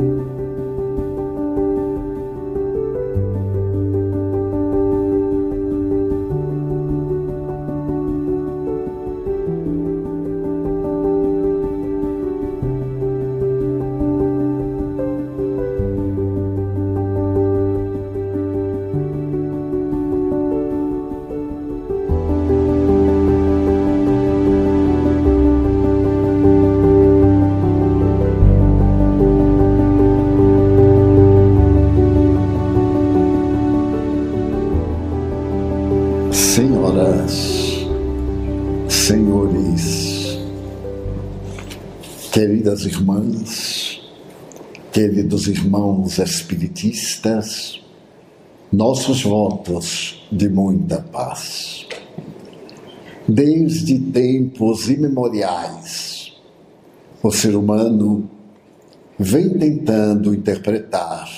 [0.00, 0.29] you.
[43.00, 43.98] Irmãs,
[44.92, 47.80] queridos irmãos espiritistas,
[48.70, 51.86] nossos votos de muita paz.
[53.26, 56.32] Desde tempos imemoriais,
[57.22, 58.28] o ser humano
[59.18, 61.30] vem tentando interpretar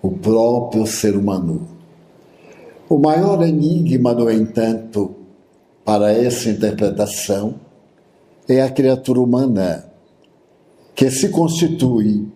[0.00, 1.68] o próprio ser humano.
[2.88, 5.14] O maior enigma, no entanto,
[5.84, 7.56] para essa interpretação
[8.48, 9.87] é a criatura humana,
[10.98, 12.26] que se constitui,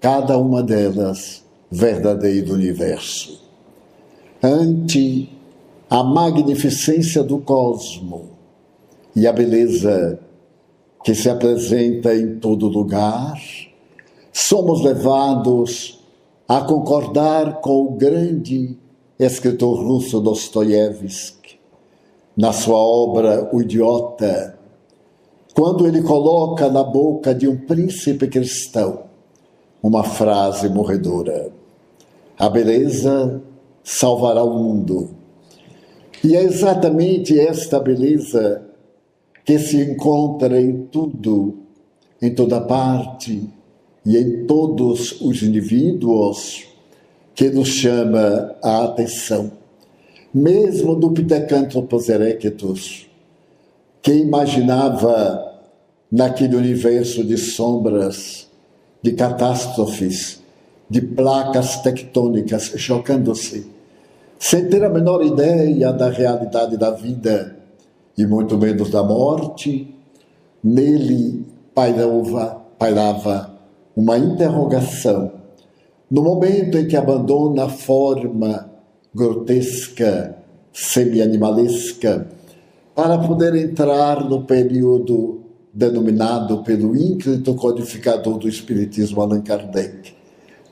[0.00, 3.38] cada uma delas, verdadeiro universo.
[4.42, 5.28] Ante
[5.90, 8.30] a magnificência do cosmo
[9.14, 10.18] e a beleza
[11.04, 13.38] que se apresenta em todo lugar,
[14.32, 16.02] somos levados
[16.48, 18.78] a concordar com o grande
[19.18, 21.60] escritor russo Dostoiévski,
[22.34, 24.57] na sua obra O Idiota,
[25.58, 29.06] quando ele coloca na boca de um príncipe cristão
[29.82, 31.50] uma frase morredora:
[32.38, 33.42] A beleza
[33.82, 35.10] salvará o mundo.
[36.22, 38.62] E é exatamente esta beleza
[39.44, 41.56] que se encontra em tudo,
[42.22, 43.42] em toda parte,
[44.06, 46.68] e em todos os indivíduos
[47.34, 49.50] que nos chama a atenção,
[50.32, 53.08] mesmo do Pitecantropos erectus,
[54.00, 55.47] que imaginava
[56.10, 58.48] naquele universo de sombras,
[59.02, 60.40] de catástrofes,
[60.88, 63.66] de placas tectônicas chocando-se,
[64.38, 67.56] sem ter a menor ideia da realidade da vida
[68.16, 69.94] e muito menos da morte,
[70.62, 71.44] nele
[71.74, 73.54] pairava, pairava
[73.94, 75.32] uma interrogação.
[76.10, 78.70] No momento em que abandona a forma
[79.14, 80.36] grotesca,
[80.72, 82.26] semi-animalesca,
[82.94, 85.47] para poder entrar no período
[85.78, 90.12] denominado pelo ínclito codificador do Espiritismo Allan Kardec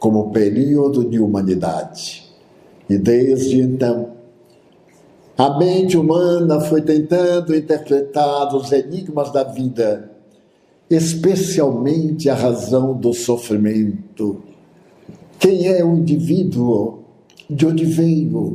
[0.00, 2.25] como período de humanidade.
[2.91, 4.17] E desde então,
[5.38, 10.11] a mente humana foi tentando interpretar os enigmas da vida
[10.91, 14.43] especialmente a razão do sofrimento.
[15.38, 17.05] Quem é o indivíduo?
[17.49, 18.55] De onde veio?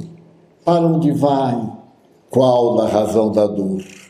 [0.65, 1.71] Para onde vai?
[2.29, 4.00] Qual a razão da dor?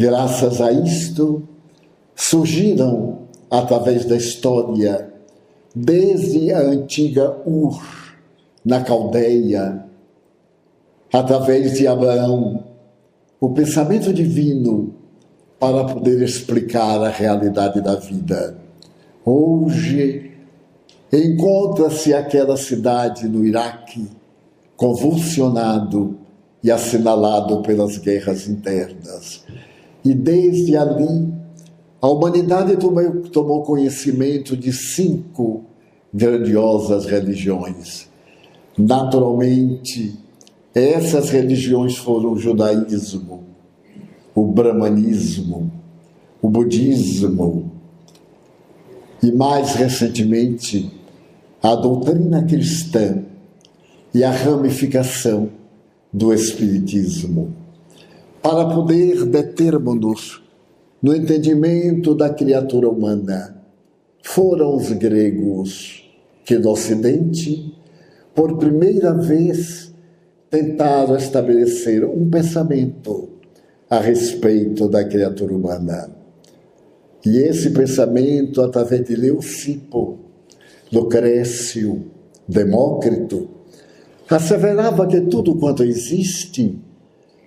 [0.00, 1.42] Graças a isto,
[2.16, 3.18] surgiram,
[3.50, 5.12] através da história,
[5.76, 7.78] desde a antiga Ur,
[8.64, 9.84] na Caldeia,
[11.12, 12.64] através de Abraão,
[13.38, 14.94] o pensamento divino
[15.58, 18.56] para poder explicar a realidade da vida.
[19.22, 20.32] Hoje,
[21.12, 24.08] encontra-se aquela cidade no Iraque
[24.78, 26.16] convulsionado
[26.64, 29.44] e assinalado pelas guerras internas.
[30.04, 31.32] E desde ali,
[32.00, 35.64] a humanidade tomou, conhecimento de cinco
[36.12, 38.08] grandiosas religiões.
[38.76, 40.18] Naturalmente,
[40.74, 43.44] essas religiões foram o judaísmo,
[44.34, 45.70] o brahmanismo,
[46.40, 47.70] o budismo
[49.22, 50.90] e, mais recentemente,
[51.62, 53.22] a doutrina cristã
[54.14, 55.50] e a ramificação
[56.12, 57.54] do espiritismo,
[58.42, 60.42] para poder determos-nos
[61.02, 63.56] no entendimento da criatura humana.
[64.22, 66.10] Foram os gregos
[66.44, 67.74] que no Ocidente,
[68.34, 69.92] por primeira vez,
[70.50, 73.28] tentaram estabelecer um pensamento
[73.88, 76.10] a respeito da criatura humana.
[77.24, 80.18] E esse pensamento, através de Leucipo,
[80.92, 82.06] Lucrécio,
[82.48, 83.48] Demócrito,
[84.28, 86.78] asseverava que tudo quanto existe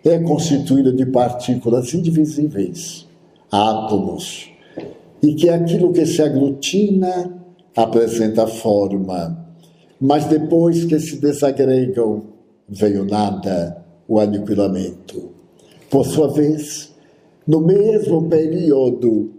[0.04, 3.08] é constituído de partículas indivisíveis,
[3.52, 4.50] átomos,
[5.22, 7.42] e que aquilo que se aglutina
[7.76, 9.48] apresenta forma,
[10.00, 12.24] mas depois que se desagregam,
[12.68, 15.32] veio nada, o aniquilamento.
[15.90, 16.94] Por sua vez,
[17.48, 19.32] no mesmo período,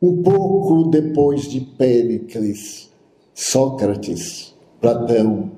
[0.00, 2.90] um pouco depois de Péricles,
[3.34, 5.50] Sócrates, Platão,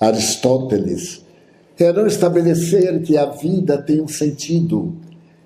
[0.00, 1.24] Aristóteles,
[1.84, 4.94] irão estabelecer que a vida tem um sentido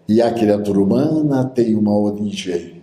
[0.08, 2.80] e a criatura humana tem uma origem.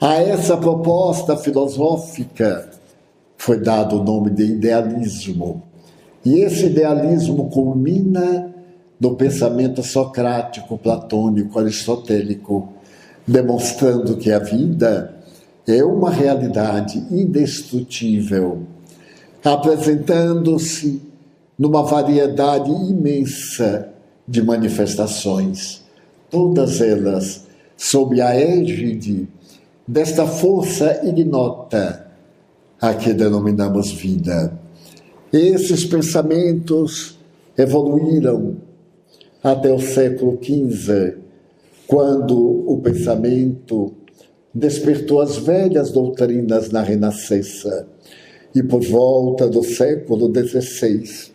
[0.00, 2.68] A essa proposta filosófica
[3.36, 5.62] foi dado o nome de idealismo.
[6.24, 8.52] E esse idealismo culmina
[8.98, 12.68] do pensamento socrático, platônico, aristotélico,
[13.26, 15.14] demonstrando que a vida
[15.66, 18.62] é uma realidade indestrutível,
[19.44, 21.11] apresentando-se
[21.62, 23.88] numa variedade imensa
[24.26, 25.80] de manifestações,
[26.28, 29.28] todas elas sob a égide
[29.86, 32.04] desta força ignota
[32.80, 34.58] a que denominamos vida.
[35.32, 37.16] Esses pensamentos
[37.56, 38.56] evoluíram
[39.40, 41.16] até o século XV,
[41.86, 43.92] quando o pensamento
[44.52, 47.86] despertou as velhas doutrinas na Renascença
[48.52, 51.31] e por volta do século XVI,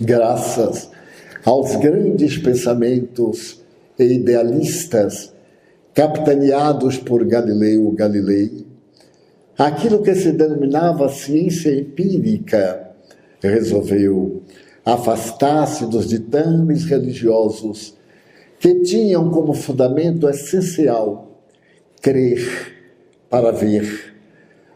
[0.00, 0.90] graças
[1.44, 3.62] aos grandes pensamentos
[3.98, 5.32] e idealistas
[5.94, 8.66] capitaneados por Galileu Galilei,
[9.56, 12.90] aquilo que se denominava ciência empírica
[13.40, 14.42] resolveu
[14.84, 17.96] afastar-se dos ditames religiosos
[18.60, 21.40] que tinham como fundamento essencial
[22.00, 22.74] crer
[23.28, 24.14] para ver,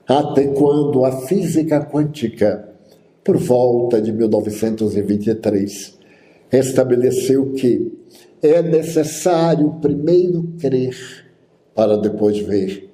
[0.06, 2.69] até quando a física quântica,
[3.24, 5.98] por volta de 1923,
[6.52, 7.92] estabeleceu que
[8.42, 10.96] é necessário primeiro crer
[11.74, 12.90] para depois ver,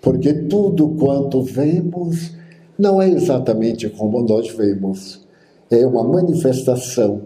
[0.00, 2.32] porque tudo quanto vemos
[2.78, 5.26] não é exatamente como nós vemos,
[5.70, 7.22] é uma manifestação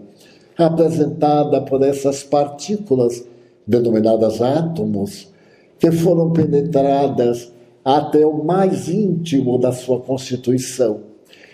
[0.57, 3.23] apresentada por essas partículas
[3.65, 5.31] denominadas átomos,
[5.79, 7.51] que foram penetradas
[7.83, 11.01] até o mais íntimo da sua constituição,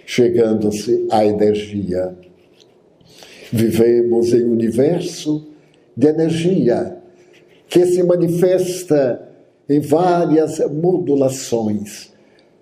[0.10, 2.16] chegando-se à energia.
[3.54, 5.50] Vivemos em um universo
[5.96, 6.98] de energia
[7.68, 9.22] que se manifesta
[9.70, 12.12] em várias modulações,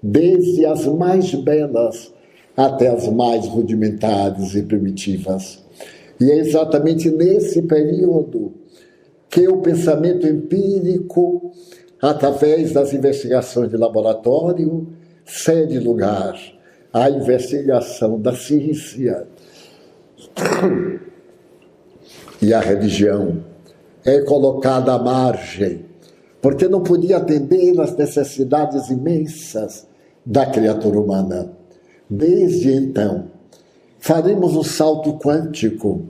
[0.04, 2.13] desde as mais belas
[2.58, 5.63] até as mais rudimentares e primitivas.
[6.20, 8.56] E é exatamente nesse período
[9.30, 11.54] que o pensamento empírico,
[12.01, 14.86] através das investigações de laboratório,
[15.25, 16.57] cede lugar
[16.94, 19.27] à investigação da ciência.
[22.39, 23.44] E a religião
[24.06, 25.86] é colocada à margem,
[26.39, 29.88] porque não podia atender às necessidades imensas
[30.24, 31.51] da criatura humana.
[32.08, 33.32] Desde então,
[33.98, 36.06] faremos um salto quântico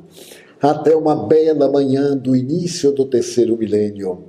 [0.62, 4.26] até uma bela manhã do início do terceiro milênio,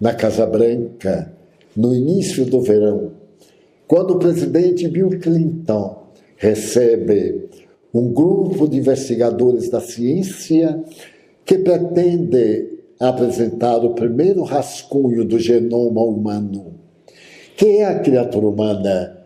[0.00, 1.32] na Casa Branca,
[1.76, 3.12] no início do verão,
[3.90, 7.48] quando o presidente Bill Clinton recebe
[7.92, 10.80] um grupo de investigadores da ciência
[11.44, 12.68] que pretende
[13.00, 16.74] apresentar o primeiro rascunho do genoma humano.
[17.56, 19.24] Quem é a criatura humana?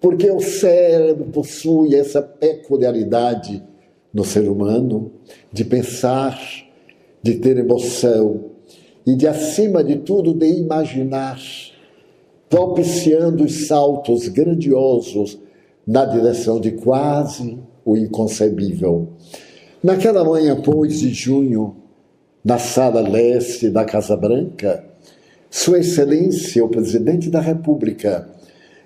[0.00, 3.64] Porque o cérebro possui essa peculiaridade
[4.12, 5.10] no ser humano
[5.52, 6.40] de pensar,
[7.20, 8.44] de ter emoção
[9.04, 11.36] e de, acima de tudo, de imaginar,
[12.54, 15.36] propiciando os saltos grandiosos
[15.84, 19.08] na direção de quase o inconcebível.
[19.82, 21.74] Naquela manhã, pois, de junho,
[22.44, 24.84] na sala leste da Casa Branca,
[25.50, 28.28] Sua Excelência, o Presidente da República,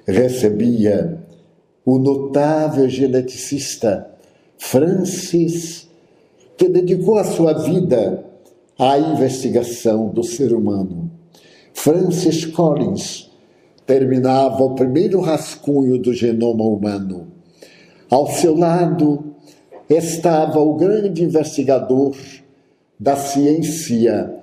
[0.06, 1.18] recebia
[1.84, 4.08] o notável geneticista
[4.56, 5.86] Francis,
[6.56, 8.24] que dedicou a sua vida
[8.78, 11.10] à investigação do ser humano.
[11.74, 13.27] Francis Collins
[13.88, 17.28] terminava o primeiro rascunho do genoma humano.
[18.10, 19.32] Ao seu lado
[19.88, 22.14] estava o grande investigador
[23.00, 24.34] da ciência,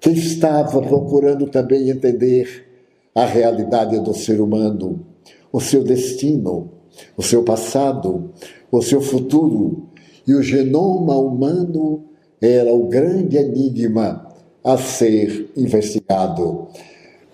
[0.00, 2.66] que estava procurando também entender
[3.14, 5.06] a realidade do ser humano,
[5.52, 6.72] o seu destino,
[7.16, 8.32] o seu passado,
[8.68, 9.86] o seu futuro.
[10.26, 12.02] E o genoma humano
[12.40, 14.26] era o grande enigma
[14.64, 16.66] a ser investigado.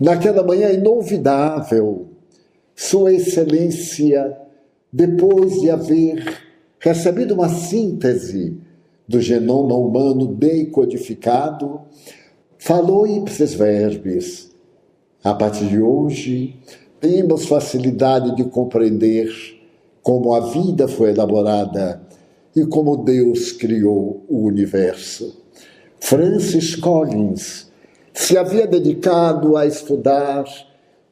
[0.00, 2.08] Naquela manhã inolvidável,
[2.74, 4.36] Sua Excelência,
[4.92, 6.24] depois de haver
[6.78, 8.56] recebido uma síntese
[9.06, 11.80] do genoma humano decodificado,
[12.58, 14.48] falou ipsis verbis
[15.22, 16.56] a partir de hoje,
[17.00, 19.28] temos facilidade de compreender
[20.00, 22.00] como a vida foi elaborada
[22.54, 25.36] e como Deus criou o universo.
[26.00, 27.67] Francis Collins
[28.18, 30.44] se havia dedicado a estudar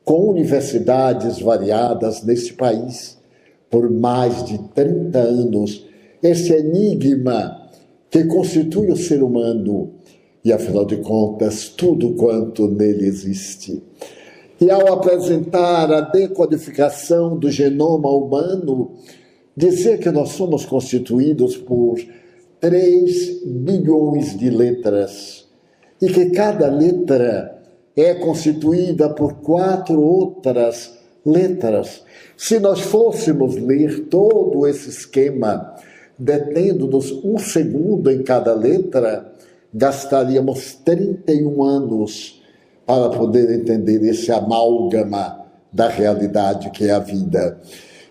[0.04, 3.16] com universidades variadas neste país
[3.70, 5.86] por mais de 30 anos
[6.20, 7.70] esse enigma
[8.10, 9.92] que constitui o ser humano
[10.44, 13.80] e, afinal de contas, tudo quanto nele existe.
[14.60, 18.94] E ao apresentar a decodificação do genoma humano,
[19.56, 21.98] dizer que nós somos constituídos por
[22.60, 25.45] 3 bilhões de letras
[26.00, 27.58] e que cada letra
[27.96, 32.02] é constituída por quatro outras letras.
[32.36, 35.74] Se nós fôssemos ler todo esse esquema
[36.18, 39.32] detendo-nos um segundo em cada letra,
[39.72, 42.42] gastaríamos 31 anos
[42.86, 47.58] para poder entender esse amálgama da realidade que é a vida.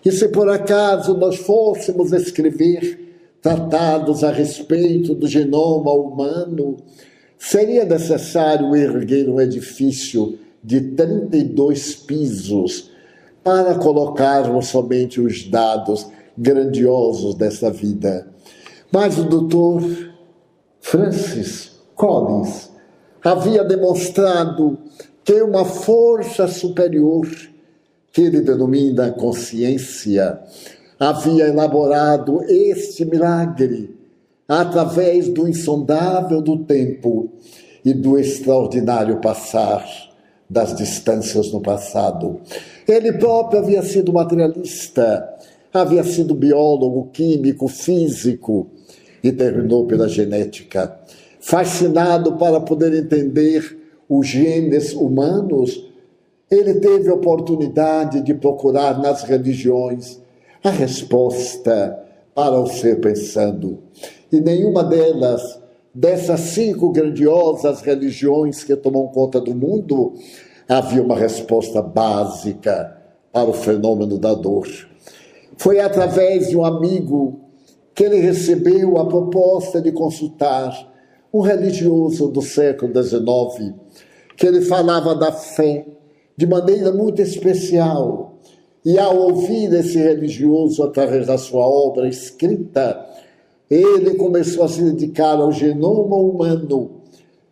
[0.04, 3.06] E se por acaso nós fôssemos escrever
[3.42, 6.76] tratados a respeito do genoma humano,
[7.38, 12.90] seria necessário erguer um edifício de 32 pisos
[13.44, 18.26] para colocarmos somente os dados grandiosos dessa vida.
[18.90, 19.82] Mas o doutor
[20.80, 22.70] Francis Collins
[23.22, 24.78] havia demonstrado
[25.24, 27.26] que uma força superior,
[28.12, 30.40] que ele denomina consciência,
[30.98, 33.95] havia elaborado este milagre
[34.48, 37.30] através do insondável do tempo
[37.84, 39.84] e do extraordinário passar
[40.48, 42.40] das distâncias no passado.
[42.86, 45.28] Ele próprio havia sido materialista,
[45.72, 48.68] havia sido biólogo, químico, físico
[49.22, 50.96] e terminou pela genética.
[51.40, 55.84] Fascinado para poder entender os genes humanos,
[56.50, 60.20] ele teve a oportunidade de procurar nas religiões
[60.62, 61.98] a resposta
[62.34, 63.78] para o ser pensando.
[64.32, 65.60] E nenhuma delas,
[65.94, 70.14] dessas cinco grandiosas religiões que tomam conta do mundo,
[70.68, 72.96] havia uma resposta básica
[73.32, 74.66] para o fenômeno da dor.
[75.56, 77.40] Foi através de um amigo
[77.94, 80.92] que ele recebeu a proposta de consultar
[81.32, 83.74] um religioso do século XIX,
[84.36, 85.86] que ele falava da fé
[86.36, 88.34] de maneira muito especial.
[88.84, 93.04] E ao ouvir esse religioso através da sua obra escrita,
[93.70, 97.02] ele começou a se dedicar ao genoma humano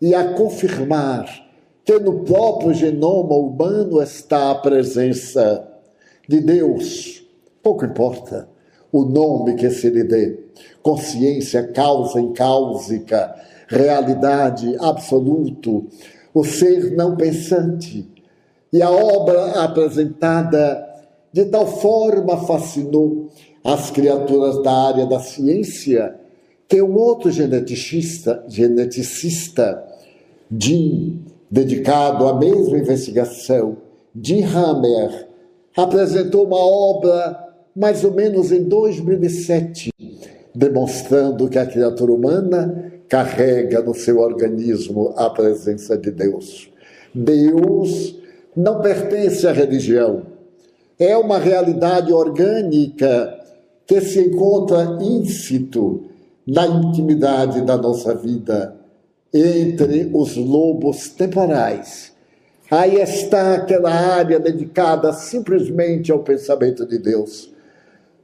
[0.00, 1.26] e a confirmar
[1.84, 5.66] que no próprio genoma humano está a presença
[6.28, 7.24] de Deus.
[7.62, 8.48] Pouco importa
[8.92, 10.38] o nome que se lhe dê,
[10.82, 13.34] consciência, causa incáusica,
[13.66, 15.86] realidade, absoluto,
[16.32, 18.08] o ser não pensante.
[18.72, 20.84] E a obra apresentada
[21.32, 23.28] de tal forma fascinou
[23.64, 26.14] as criaturas da área da ciência
[26.68, 29.82] que um outro geneticista, geneticista
[30.50, 33.78] Jim, dedicado à mesma investigação,
[34.14, 35.28] Jim Hammer,
[35.76, 37.40] apresentou uma obra
[37.74, 39.90] mais ou menos em 2007,
[40.54, 46.70] demonstrando que a criatura humana carrega no seu organismo a presença de Deus.
[47.14, 48.16] Deus
[48.56, 50.22] não pertence à religião,
[50.98, 53.33] é uma realidade orgânica
[53.86, 56.04] que se encontra íncito
[56.46, 58.76] na intimidade da nossa vida,
[59.32, 62.12] entre os lobos temporais.
[62.70, 67.50] Aí está aquela área dedicada simplesmente ao pensamento de Deus.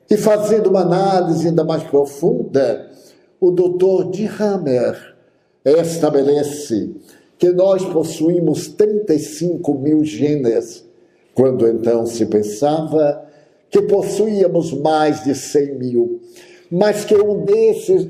[0.09, 2.91] E fazendo uma análise ainda mais profunda,
[3.41, 5.17] o doutor de Hammer
[5.65, 6.95] estabelece
[7.39, 10.85] que nós possuímos 35 mil genes,
[11.35, 13.30] quando então se pensava
[13.71, 16.21] que possuíamos mais de 100 mil,
[16.71, 18.07] mas que um desses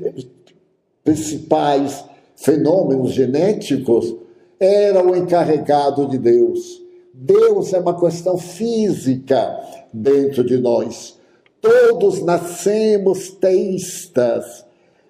[1.03, 2.03] principais
[2.35, 4.15] fenômenos genéticos
[4.59, 6.81] era o encarregado de Deus.
[7.13, 9.59] Deus é uma questão física
[9.93, 11.19] dentro de nós.
[11.59, 14.65] Todos nascemos teístas.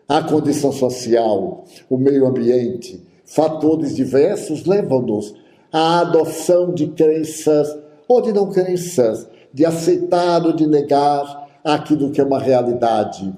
[0.08, 5.34] A condição social, o meio ambiente, fatores diversos levam-nos
[5.72, 7.74] à adoção de crenças
[8.10, 13.34] ou de não crenças, de aceitar ou de negar aquilo que é uma realidade.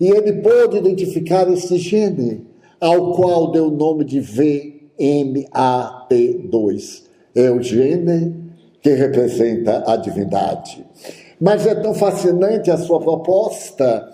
[0.00, 2.46] E ele pôde identificar esse gene,
[2.80, 7.04] ao qual deu o nome de VMAT2.
[7.34, 8.52] É o gene
[8.82, 10.84] que representa a divindade.
[11.40, 14.06] Mas é tão fascinante a sua proposta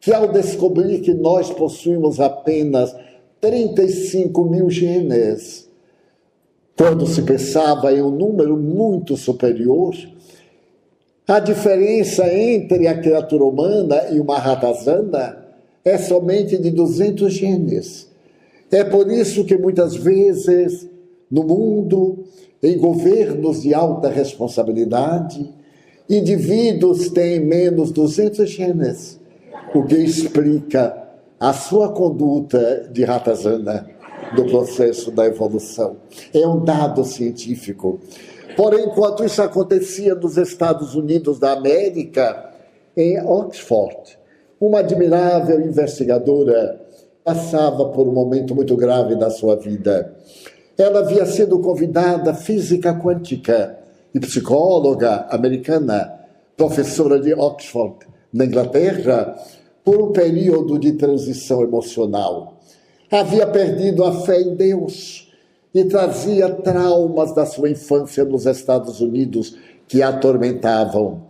[0.00, 2.96] que, ao descobrir que nós possuímos apenas
[3.40, 5.68] 35 mil genes,
[6.76, 9.94] quando se pensava em um número muito superior,
[11.26, 15.44] a diferença entre a criatura humana e uma ratazana
[15.84, 18.08] é somente de 200 genes.
[18.70, 20.88] É por isso que muitas vezes
[21.30, 22.24] no mundo,
[22.62, 25.48] em governos de alta responsabilidade,
[26.08, 29.18] indivíduos têm menos 200 genes,
[29.74, 30.96] o que explica
[31.40, 33.88] a sua conduta de ratazana
[34.36, 35.96] do processo da evolução.
[36.32, 38.00] É um dado científico.
[38.56, 42.50] Porém, enquanto isso acontecia nos Estados Unidos da América,
[42.96, 44.18] em Oxford,
[44.60, 46.80] uma admirável investigadora
[47.24, 50.14] passava por um momento muito grave da sua vida.
[50.76, 53.78] Ela havia sido convidada física quântica
[54.14, 56.20] e psicóloga americana,
[56.56, 59.36] professora de Oxford, na Inglaterra,
[59.84, 62.58] por um período de transição emocional.
[63.10, 65.23] Havia perdido a fé em Deus
[65.74, 69.56] e trazia traumas da sua infância nos Estados Unidos
[69.88, 71.22] que a atormentavam.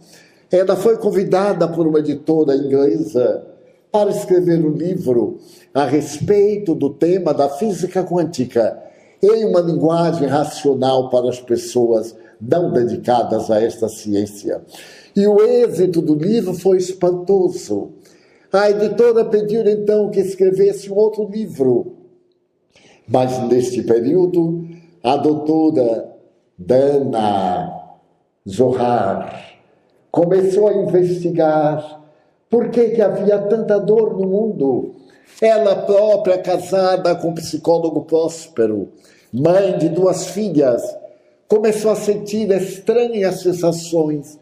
[0.52, 3.46] Ela foi convidada por uma editora inglesa
[3.90, 5.38] para escrever um livro
[5.72, 8.78] a respeito do tema da física quântica
[9.22, 14.60] em uma linguagem racional para as pessoas não dedicadas a esta ciência.
[15.16, 17.92] E o êxito do livro foi espantoso.
[18.52, 21.93] A editora pediu então que escrevesse um outro livro.
[23.06, 24.66] Mas neste período,
[25.02, 26.12] a doutora
[26.58, 27.82] Dana
[28.48, 29.58] Zohar
[30.10, 32.02] começou a investigar
[32.48, 34.94] por que, que havia tanta dor no mundo.
[35.42, 38.88] Ela própria, casada com um psicólogo próspero,
[39.32, 40.82] mãe de duas filhas,
[41.48, 44.38] começou a sentir estranhas sensações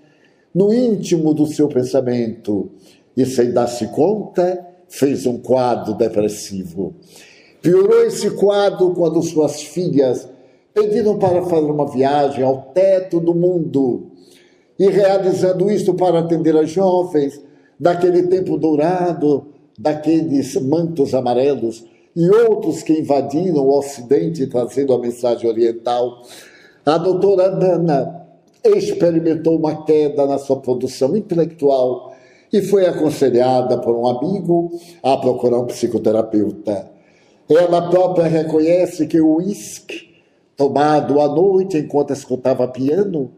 [0.55, 2.71] no íntimo do seu pensamento
[3.17, 6.95] e, sem dar-se conta, fez um quadro depressivo.
[7.63, 10.29] Piorou esse quadro quando suas filhas
[10.75, 14.09] pediram para fazer uma viagem ao teto do mundo
[14.77, 17.41] e realizando isto para atender as jovens
[17.79, 19.47] daquele tempo dourado,
[19.79, 21.85] daqueles mantos amarelos
[22.17, 26.21] e outros que invadiram o Ocidente trazendo a mensagem oriental.
[26.85, 28.27] A doutora Nana
[28.65, 32.13] experimentou uma queda na sua produção intelectual
[32.53, 36.92] e foi aconselhada por um amigo a procurar um psicoterapeuta.
[37.49, 40.13] Ela própria reconhece que o uísque
[40.57, 43.31] tomado à noite enquanto escutava piano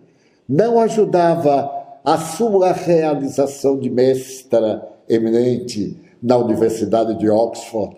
[0.49, 1.71] não ajudava
[2.05, 7.97] a sua realização de mestra eminente na Universidade de Oxford.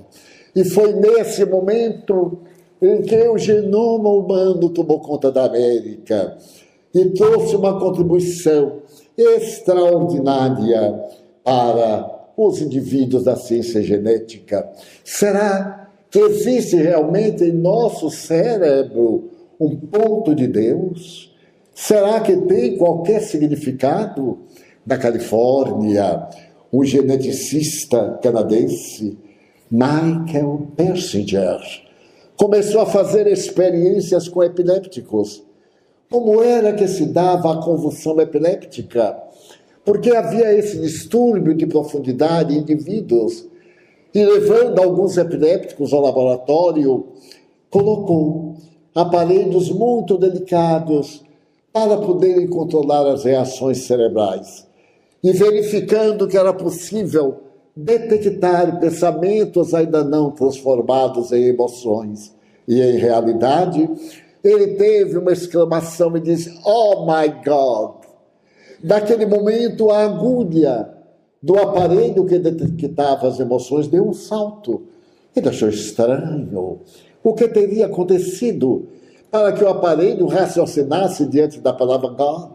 [0.55, 2.39] E foi nesse momento
[2.81, 6.37] em que o genoma humano tomou conta da América
[6.95, 8.81] e trouxe uma contribuição
[9.17, 11.03] extraordinária
[11.43, 14.71] para os indivíduos da ciência genética.
[15.05, 15.86] Será
[16.17, 19.29] que existe realmente em nosso cérebro
[19.61, 21.31] um ponto de Deus?
[21.75, 24.39] Será que tem qualquer significado?
[24.87, 26.27] Na Califórnia,
[26.73, 29.19] um geneticista canadense,
[29.71, 31.61] Michael Persinger,
[32.35, 35.45] começou a fazer experiências com epilépticos.
[36.09, 39.15] Como era que se dava a convulsão epiléptica?
[39.85, 43.47] Porque havia esse distúrbio de profundidade em indivíduos.
[44.17, 47.09] E levando alguns epilépticos ao laboratório,
[47.69, 48.55] colocou
[48.95, 51.23] aparelhos muito delicados
[51.71, 54.67] para poderem controlar as reações cerebrais.
[55.23, 57.43] E verificando que era possível
[57.77, 62.35] detectar pensamentos ainda não transformados em emoções
[62.67, 63.87] e em realidade,
[64.43, 67.97] ele teve uma exclamação e disse: Oh my God!
[68.83, 70.96] Daquele momento, a agulha
[71.47, 74.83] do aparelho que detectava as emoções deu um salto.
[75.35, 76.81] Ele achou estranho.
[77.23, 78.89] O que teria acontecido?
[79.31, 82.53] para que o aparelho raciocinasse diante da palavra God.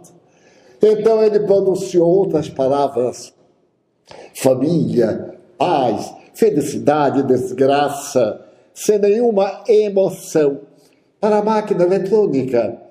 [0.82, 3.32] Então ele pronunciou outras palavras:
[4.34, 8.42] família, paz, felicidade, desgraça,
[8.74, 10.62] sem nenhuma emoção.
[11.20, 12.82] Para a máquina eletrônica.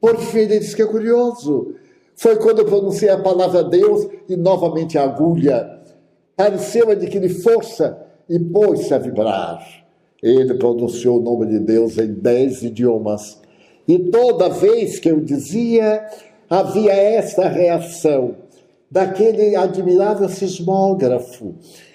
[0.00, 1.75] Por fim, ele disse que é curioso.
[2.16, 5.80] Foi quando eu pronunciei a palavra Deus e novamente a agulha
[6.34, 7.98] pareceu adquirir força
[8.28, 9.62] e pôs-se a vibrar.
[10.22, 13.38] Ele pronunciou o nome de Deus em dez idiomas.
[13.86, 16.04] E toda vez que eu dizia,
[16.48, 18.34] havia essa reação
[18.90, 21.54] daquele admirável sismógrafo,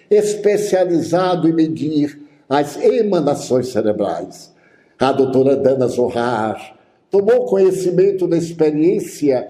[0.09, 4.53] especializado em medir as emanações cerebrais.
[4.99, 6.77] A doutora Dana Zohar
[7.09, 9.49] tomou conhecimento da experiência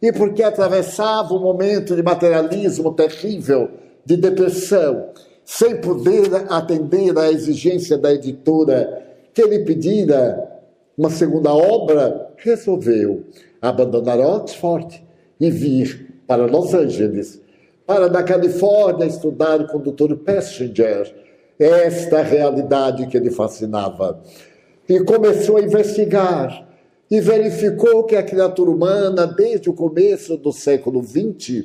[0.00, 3.68] e porque atravessava um momento de materialismo terrível,
[4.04, 5.10] de depressão,
[5.44, 10.48] sem poder atender à exigência da editora que lhe pedira
[10.96, 13.24] uma segunda obra, resolveu
[13.60, 15.02] abandonar Oxford
[15.38, 17.40] e vir para Los Angeles,
[17.86, 20.14] para na Califórnia estudar com o Dr.
[20.16, 21.12] Pessinger
[21.58, 24.22] esta realidade que lhe fascinava.
[24.88, 26.66] E começou a investigar
[27.10, 31.64] e verificou que a criatura humana, desde o começo do século XX,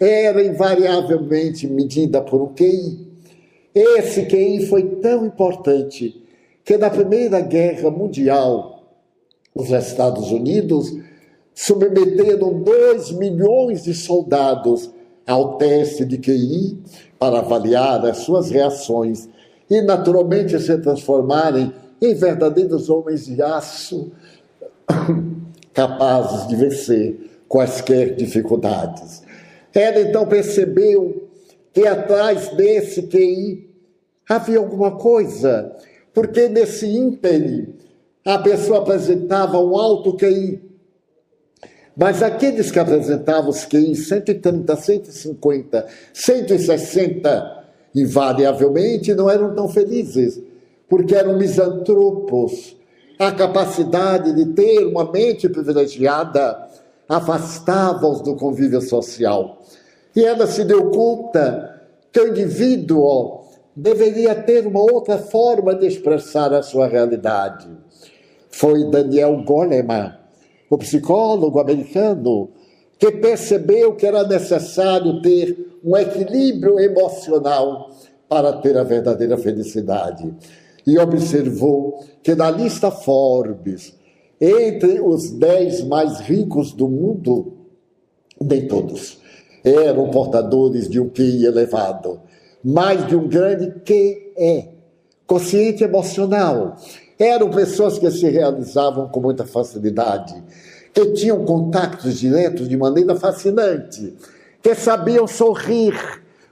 [0.00, 3.06] era invariavelmente medida por um QI.
[3.72, 6.20] Esse QI foi tão importante
[6.64, 8.98] que na Primeira Guerra Mundial,
[9.54, 10.92] os Estados Unidos
[11.54, 14.90] submeteram 2 milhões de soldados
[15.26, 16.78] ao teste de QI
[17.18, 19.28] para avaliar as suas reações
[19.68, 21.72] e, naturalmente, se transformarem
[22.02, 24.10] em verdadeiros homens de aço
[25.72, 29.22] capazes de vencer quaisquer dificuldades.
[29.74, 31.28] Ela então percebeu
[31.72, 33.68] que atrás desse QI
[34.28, 35.76] havia alguma coisa,
[36.14, 37.74] porque nesse ínterim
[38.24, 40.62] a pessoa apresentava um alto QI.
[41.96, 50.40] Mas aqueles que apresentavam os QI 130, 150, 160, invariavelmente não eram tão felizes,
[50.88, 52.76] porque eram misantropos.
[53.20, 56.66] A capacidade de ter uma mente privilegiada
[57.06, 59.58] afastava-os do convívio social.
[60.16, 63.42] E ela se deu conta que o indivíduo
[63.76, 67.68] deveria ter uma outra forma de expressar a sua realidade.
[68.48, 70.14] Foi Daniel Goleman,
[70.70, 72.48] o psicólogo americano,
[72.98, 77.90] que percebeu que era necessário ter um equilíbrio emocional
[78.26, 80.34] para ter a verdadeira felicidade.
[80.86, 83.94] E observou que na lista Forbes,
[84.40, 87.52] entre os dez mais ricos do mundo,
[88.40, 89.20] nem todos
[89.64, 92.20] eram portadores de um QI elevado,
[92.64, 94.68] mas de um grande QE,
[95.26, 96.76] consciente emocional.
[97.18, 100.42] Eram pessoas que se realizavam com muita facilidade,
[100.92, 104.14] que tinham contatos diretos de maneira fascinante,
[104.62, 105.94] que sabiam sorrir,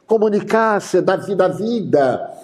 [0.07, 2.38] comunicar-se da vida à vida.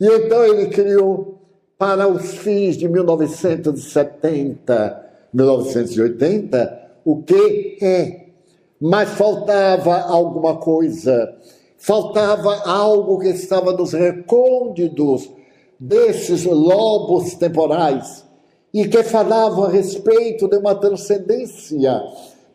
[0.00, 1.40] E então ele criou,
[1.76, 8.26] para os fins de 1970, 1980, o que é.
[8.80, 11.34] Mas faltava alguma coisa,
[11.78, 15.30] faltava algo que estava nos recônditos
[15.78, 18.24] desses lobos temporais
[18.72, 22.02] e que falavam a respeito de uma transcendência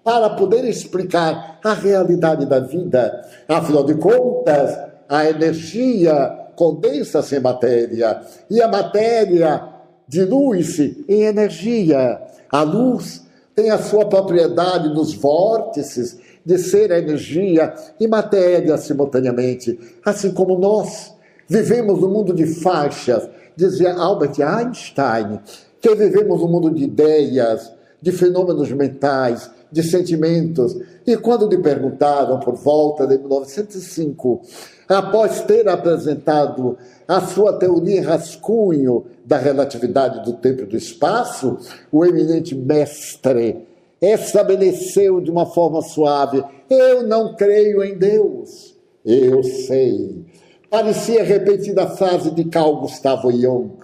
[0.03, 3.23] para poder explicar a realidade da vida.
[3.47, 4.77] Afinal de contas,
[5.10, 9.63] a energia condensa-se em matéria e a matéria
[10.08, 12.22] dilui-se em energia.
[12.52, 13.24] A luz
[13.56, 21.13] tem a sua propriedade nos vórtices de ser energia e matéria simultaneamente, assim como nós
[21.48, 25.39] vivemos no mundo de faixas, dizia Albert Einstein,
[25.82, 30.76] que vivemos um mundo de ideias, de fenômenos mentais, de sentimentos.
[31.06, 34.41] E quando lhe perguntaram, por volta de 1905,
[34.89, 41.58] após ter apresentado a sua teoria rascunho da relatividade do tempo e do espaço,
[41.91, 43.68] o eminente mestre
[44.02, 50.26] estabeleceu de uma forma suave: Eu não creio em Deus, eu sei.
[50.72, 53.78] Parecia repetir a frase de Carl Gustavo Jung.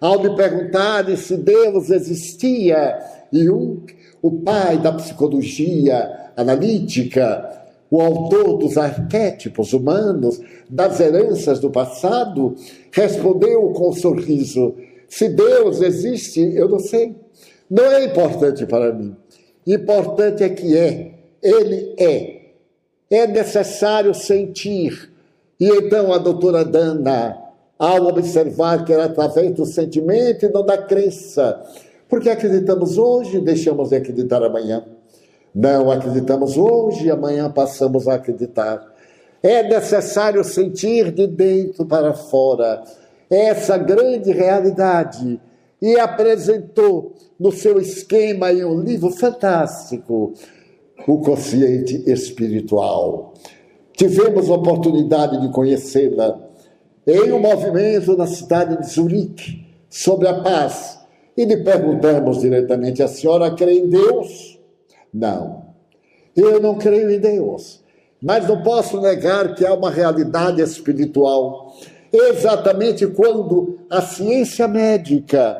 [0.00, 2.98] Ao lhe perguntarem se Deus existia,
[3.30, 3.84] Jung,
[4.22, 12.54] o pai da psicologia analítica, o autor dos arquétipos humanos, das heranças do passado,
[12.90, 14.74] respondeu com um sorriso:
[15.08, 17.14] Se Deus existe, eu não sei.
[17.70, 19.14] Não é importante para mim.
[19.66, 21.12] Importante é que é.
[21.42, 22.40] Ele é.
[23.10, 25.12] É necessário sentir.
[25.60, 27.38] E então a doutora Dana,
[27.78, 31.62] ao observar que era através do sentimento e não da crença,
[32.08, 34.84] porque acreditamos hoje e deixamos de acreditar amanhã.
[35.54, 38.82] Não acreditamos hoje e amanhã passamos a acreditar.
[39.42, 42.82] É necessário sentir de dentro para fora
[43.30, 45.40] essa grande realidade.
[45.80, 50.32] E apresentou no seu esquema em um livro fantástico,
[51.06, 53.34] O Consciente Espiritual.
[53.92, 56.40] Tivemos a oportunidade de conhecê-la
[57.06, 60.98] em um movimento na cidade de Zurique sobre a paz.
[61.36, 64.53] E lhe perguntamos diretamente: a senhora crê em Deus?
[65.14, 65.66] Não.
[66.36, 67.80] Eu não creio em Deus,
[68.20, 71.72] mas não posso negar que há uma realidade espiritual.
[72.12, 75.56] Exatamente quando a ciência médica,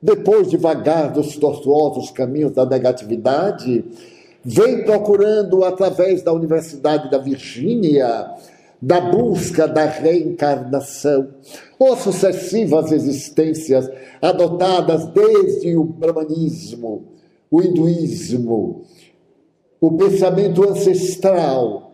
[0.00, 3.84] depois de vagar dos tortuosos caminhos da negatividade,
[4.42, 8.30] vem procurando, através da Universidade da Virgínia,
[8.80, 11.28] da busca da reencarnação,
[11.78, 13.90] ou sucessivas existências
[14.20, 17.13] adotadas desde o brahmanismo,
[17.54, 18.82] o hinduísmo,
[19.80, 21.92] o pensamento ancestral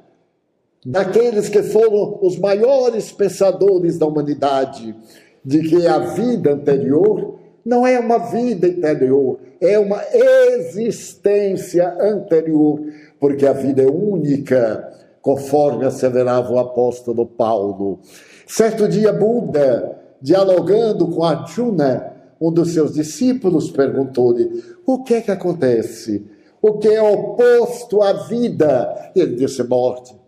[0.87, 4.97] daqueles que foram os maiores pensadores da humanidade,
[5.45, 12.81] de que a vida anterior não é uma vida interior, é uma existência anterior,
[13.19, 17.99] porque a vida é única, conforme asseverava o apóstolo Paulo.
[18.47, 25.31] Certo dia, Buda, dialogando com Arjuna, um dos seus discípulos perguntou-lhe: o que é que
[25.31, 26.25] acontece?
[26.63, 29.11] O que é oposto à vida?
[29.15, 30.19] Ele disse: morte.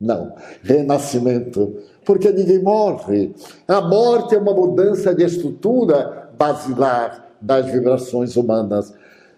[0.00, 1.76] Não, renascimento.
[2.04, 3.32] Porque ninguém morre.
[3.66, 8.92] A morte é uma mudança de estrutura basilar das vibrações humanas.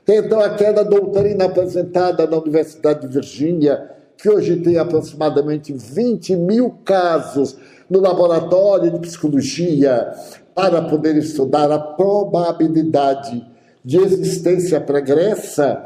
[0.08, 7.56] Então, aquela doutrina apresentada na Universidade de Virgínia, que hoje tem aproximadamente 20 mil casos
[7.88, 10.12] no laboratório de psicologia
[10.56, 13.46] para poder estudar a probabilidade
[13.84, 15.84] de existência pregressa,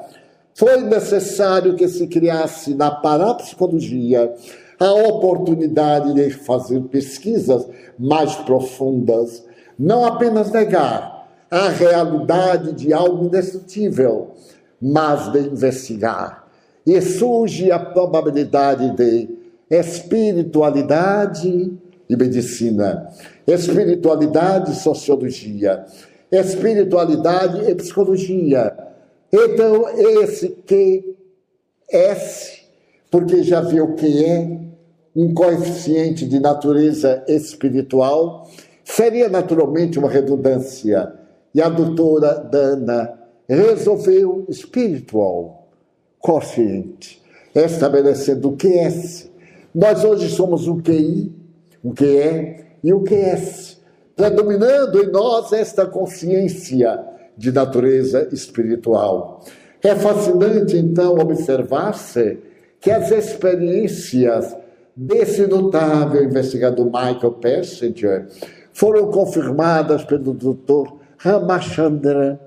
[0.55, 4.33] foi necessário que se criasse na parapsicologia
[4.79, 7.67] a oportunidade de fazer pesquisas
[7.99, 9.45] mais profundas,
[9.77, 14.35] não apenas negar a realidade de algo indestrutível,
[14.81, 16.47] mas de investigar.
[16.87, 19.29] E surge a probabilidade de
[19.69, 21.77] espiritualidade
[22.11, 23.09] e medicina,
[23.47, 25.85] espiritualidade e sociologia,
[26.31, 28.77] espiritualidade e psicologia.
[29.33, 31.17] Então, esse que
[31.89, 32.63] S,
[33.13, 34.59] porque já viu que é
[35.15, 38.51] um coeficiente de natureza espiritual,
[38.85, 41.13] seria naturalmente uma redundância.
[41.55, 43.19] E a doutora Dana
[43.49, 45.69] resolveu espiritual,
[46.19, 47.23] consciente,
[47.55, 49.31] estabelecendo o QS.
[49.73, 51.40] Nós hoje somos um QI,
[51.85, 53.79] um QE e um QS,
[54.17, 56.99] predominando em nós esta consciência
[57.37, 59.45] de natureza espiritual.
[59.83, 62.39] É fascinante, então, observar-se
[62.81, 64.55] que as experiências
[64.95, 68.27] desse notável investigador Michael Persinger
[68.73, 70.93] foram confirmadas pelo Dr.
[71.17, 72.39] Ramachandra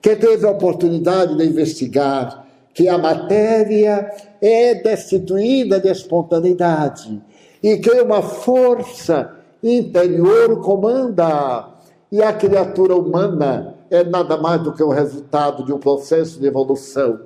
[0.00, 7.20] que teve a oportunidade de investigar que a matéria é destituída de espontaneidade
[7.62, 11.68] e que uma força interior comanda.
[12.10, 16.46] E a criatura humana é nada mais do que o resultado de um processo de
[16.46, 17.20] evolução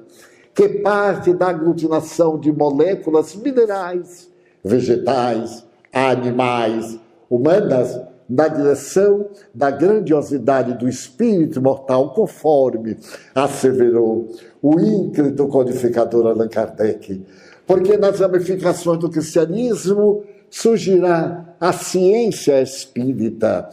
[0.55, 4.31] que parte da aglutinação de moléculas minerais,
[4.63, 12.97] vegetais, animais, humanas na direção da grandiosidade do espírito mortal, conforme
[13.35, 14.29] asseverou
[14.63, 17.23] o ínclito codificador Allan Kardec.
[17.67, 23.69] Porque nas ramificações do cristianismo surgirá a ciência espírita.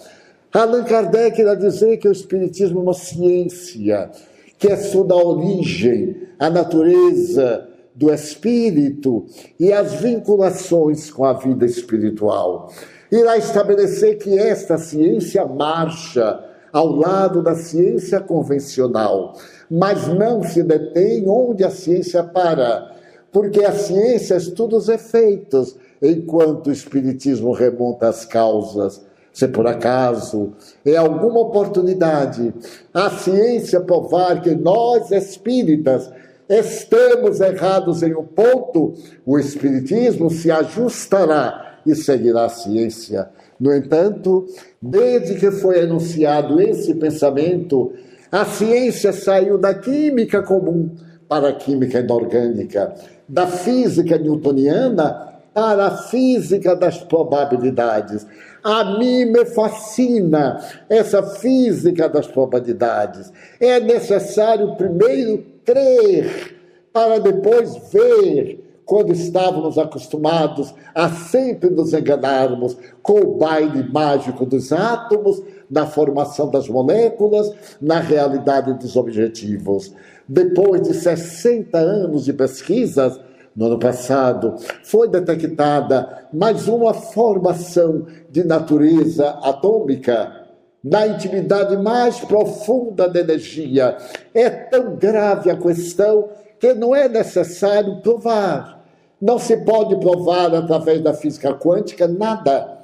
[0.53, 4.09] Allan Kardec irá dizer que o espiritismo é uma ciência,
[4.57, 9.25] que estuda a origem, a natureza do espírito
[9.59, 12.71] e as vinculações com a vida espiritual
[13.11, 16.39] irá estabelecer que esta ciência marcha
[16.71, 19.33] ao lado da ciência convencional,
[19.69, 22.90] mas não se detém onde a ciência para,
[23.31, 29.01] porque a ciência estuda os efeitos, enquanto o espiritismo remonta às causas.
[29.31, 30.51] Se por acaso,
[30.85, 32.53] é alguma oportunidade,
[32.93, 36.11] a ciência provar que nós espíritas
[36.49, 38.93] estamos errados em um ponto,
[39.25, 43.29] o espiritismo se ajustará e seguirá a ciência.
[43.57, 44.47] No entanto,
[44.81, 47.93] desde que foi anunciado esse pensamento,
[48.29, 50.89] a ciência saiu da química comum
[51.27, 52.93] para a química inorgânica,
[53.31, 58.27] da física newtoniana para a física das probabilidades.
[58.61, 63.31] A mim me fascina essa física das probabilidades.
[63.59, 66.57] É necessário primeiro crer
[66.91, 74.73] para depois ver quando estávamos acostumados a sempre nos enganarmos com o baile mágico dos
[74.73, 77.49] átomos, na formação das moléculas,
[77.81, 79.93] na realidade dos objetivos.
[80.33, 83.19] Depois de 60 anos de pesquisas,
[83.53, 90.47] no ano passado, foi detectada mais uma formação de natureza atômica
[90.81, 93.97] na intimidade mais profunda da energia.
[94.33, 98.85] É tão grave a questão que não é necessário provar.
[99.21, 102.77] Não se pode provar através da física quântica nada.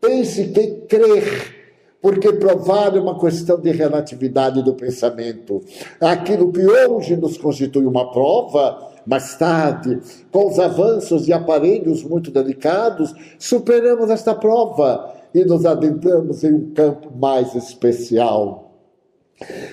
[0.00, 1.55] Tem-se que crer,
[2.00, 5.62] porque provar é uma questão de relatividade do pensamento.
[6.00, 12.30] Aquilo que hoje nos constitui uma prova, mais tarde, com os avanços de aparelhos muito
[12.30, 18.72] delicados, superamos esta prova e nos adentramos em um campo mais especial.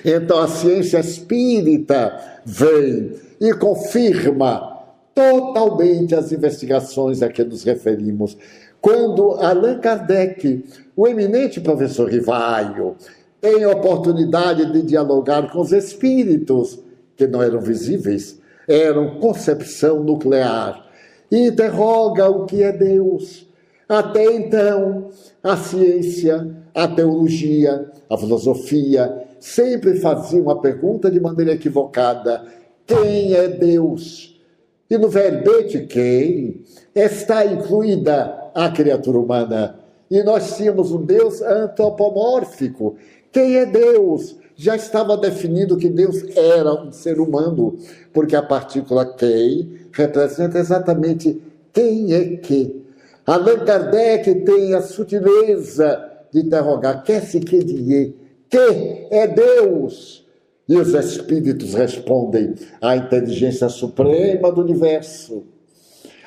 [0.04, 4.74] Então a ciência espírita vem e confirma
[5.14, 8.36] totalmente as investigações a que nos referimos.
[8.80, 10.64] Quando Allan Kardec,
[10.96, 12.96] o eminente professor Rivaio,
[13.40, 16.78] tem oportunidade de dialogar com os espíritos,
[17.16, 20.86] que não eram visíveis, eram concepção nuclear,
[21.30, 23.46] e interroga o que é Deus.
[23.88, 25.08] Até então,
[25.42, 32.44] a ciência, a teologia, a filosofia sempre faziam a pergunta de maneira equivocada:
[32.86, 34.40] quem é Deus?
[34.88, 36.62] E no verbete quem
[36.94, 39.83] está incluída a criatura humana.
[40.14, 42.96] E nós tínhamos um Deus antropomórfico.
[43.32, 44.36] Quem é Deus?
[44.56, 47.76] já estava definido que Deus era um ser humano,
[48.12, 51.40] porque a partícula quem representa exatamente
[51.72, 52.84] quem é que.
[53.26, 56.00] Allan Kardec tem a sutileza
[56.32, 58.14] de interrogar: quer se que die?
[58.48, 60.24] Que é Deus?
[60.68, 65.42] E os espíritos respondem: a inteligência suprema do universo,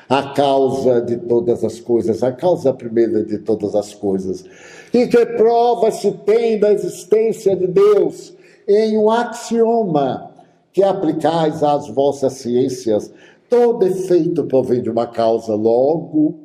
[0.09, 4.45] a causa de todas as coisas, a causa primeira de todas as coisas.
[4.93, 8.33] E que prova se tem da existência de Deus
[8.67, 10.31] em um axioma
[10.71, 13.11] que aplicais às vossas ciências.
[13.49, 16.35] Todo efeito provém de uma causa, logo,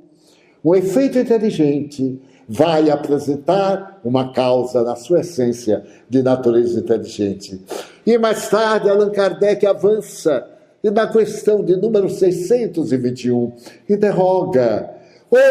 [0.64, 7.61] um efeito inteligente vai apresentar uma causa na sua essência de natureza inteligente.
[8.07, 10.52] E mais tarde, Allan Kardec avança
[10.83, 13.53] e na questão de número 621
[13.88, 14.90] interroga: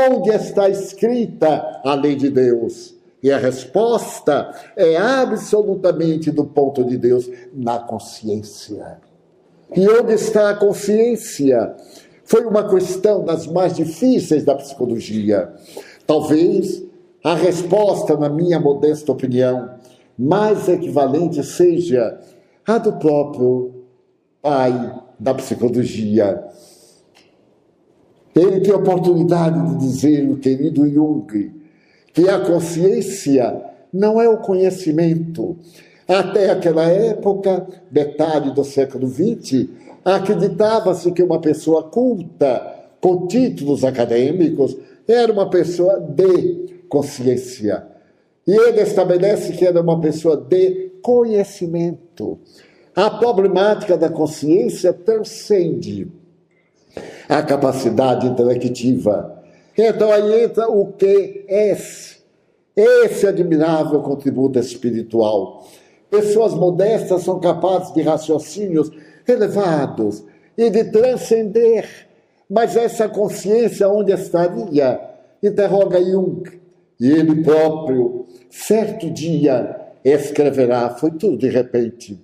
[0.10, 2.96] onde está escrita a lei de Deus?
[3.24, 8.98] E a resposta é absolutamente do ponto de Deus na consciência.
[9.76, 11.76] E onde está a consciência?
[12.24, 15.54] Foi uma questão das mais difíceis da psicologia.
[16.08, 16.84] Talvez
[17.24, 19.70] a resposta, na minha modesta opinião,
[20.18, 22.20] mais equivalente seja
[22.66, 23.81] a do próprio
[24.42, 26.44] pai da psicologia.
[28.36, 31.52] Ele tem a oportunidade de dizer, o querido Jung,
[32.14, 33.62] que a consciência
[33.94, 35.58] não é o conhecimento.
[36.08, 39.68] Até aquela época, metade do século XX,
[40.04, 44.76] acreditava-se que uma pessoa culta, com títulos acadêmicos,
[45.08, 47.86] era uma pessoa de consciência.
[48.48, 52.40] E ele estabelece que era uma pessoa de conhecimento.
[52.96, 56.12] A problemática da consciência transcende
[57.30, 59.42] a capacidade intelectiva.
[59.78, 61.72] Então aí entra o que é
[62.76, 65.66] esse admirável contributo espiritual.
[66.10, 68.92] Pessoas modestas são capazes de raciocínios
[69.26, 70.26] elevados
[70.58, 71.88] e de transcender.
[72.50, 75.00] Mas essa consciência onde estaria?
[75.42, 76.44] Interroga Jung.
[77.00, 82.20] E ele próprio, certo dia, escreverá, foi tudo de repente.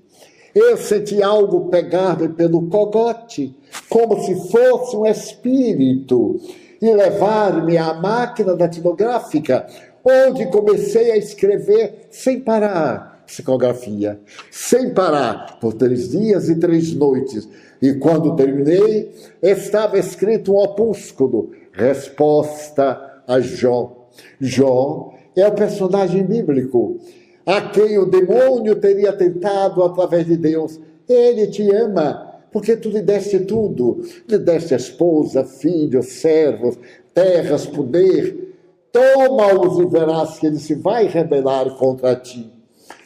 [0.59, 3.55] Eu senti algo pegar-me pelo cogote,
[3.87, 6.41] como se fosse um espírito,
[6.81, 9.67] e levar-me à máquina datilográfica,
[10.03, 17.47] onde comecei a escrever sem parar psicografia, sem parar, por três dias e três noites.
[17.79, 24.07] E quando terminei, estava escrito um opúsculo, Resposta a Jó.
[24.41, 26.97] Jó é o personagem bíblico
[27.47, 30.77] a quem o demônio teria tentado através de Deus.
[31.07, 34.03] Ele te ama, porque tu lhe deste tudo.
[34.27, 36.77] Lhe deste esposa, filhos, servos,
[37.13, 38.53] terras, poder.
[38.91, 42.51] Toma-os e verás que ele se vai rebelar contra ti.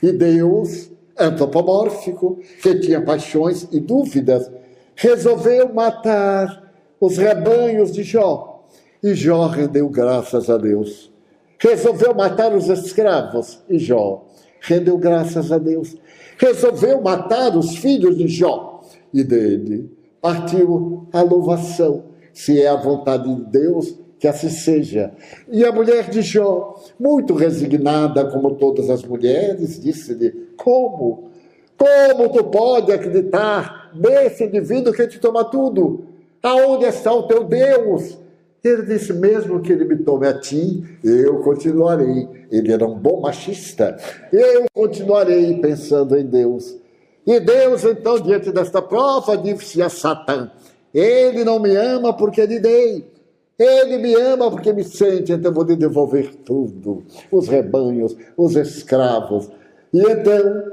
[0.01, 4.49] E Deus, antropomórfico, que tinha paixões e dúvidas,
[4.95, 8.65] resolveu matar os rebanhos de Jó.
[9.03, 11.11] E Jó rendeu graças a Deus.
[11.59, 13.59] Resolveu matar os escravos.
[13.69, 14.30] E Jó
[14.61, 15.97] rendeu graças a Deus.
[16.37, 18.81] Resolveu matar os filhos de Jó.
[19.13, 19.91] E dele
[20.21, 22.03] partiu a louvação.
[22.31, 25.11] Se é a vontade de Deus, que assim seja.
[25.51, 31.31] E a mulher de Jó, muito resignada, como todas as mulheres, disse-lhe: Como?
[31.77, 36.05] Como tu pode acreditar nesse indivíduo que te toma tudo?
[36.43, 38.17] Aonde está o teu Deus?
[38.63, 42.27] Ele disse: Mesmo que ele me tome a ti, eu continuarei.
[42.51, 43.97] Ele era um bom machista.
[44.31, 46.77] Eu continuarei pensando em Deus.
[47.25, 50.51] E Deus, então, diante desta prova, disse a Satã:
[50.93, 53.09] Ele não me ama porque lhe dei.
[53.57, 58.55] Ele me ama porque me sente, então eu vou lhe devolver tudo: os rebanhos, os
[58.55, 59.49] escravos.
[59.93, 60.63] E então,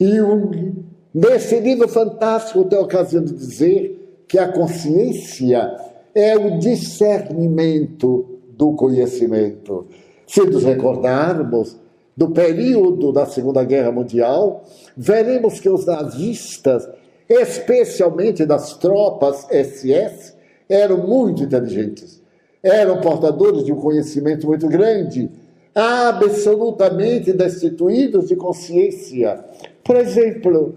[0.00, 0.84] Jung,
[1.14, 5.76] nesse livro fantástico, tem a ocasião de dizer que a consciência
[6.16, 9.86] é o discernimento do conhecimento.
[10.26, 11.76] Se nos recordarmos
[12.16, 14.64] do período da Segunda Guerra Mundial,
[14.96, 16.88] veremos que os nazistas,
[17.28, 20.32] especialmente das tropas SS,
[20.66, 22.22] eram muito inteligentes,
[22.62, 25.30] eram portadores de um conhecimento muito grande,
[25.74, 29.44] absolutamente destituídos de consciência.
[29.84, 30.76] Por exemplo,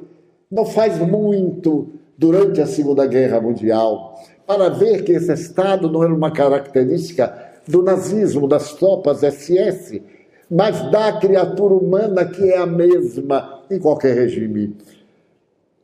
[0.51, 1.87] não faz muito
[2.17, 4.19] durante a Segunda Guerra Mundial,
[4.49, 7.31] para ver que esse Estado não era uma característica
[7.67, 10.01] do nazismo, das tropas SS,
[10.49, 14.75] mas da criatura humana que é a mesma em qualquer regime.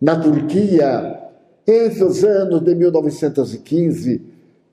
[0.01, 1.15] Na Turquia,
[1.67, 4.23] entre os anos de 1915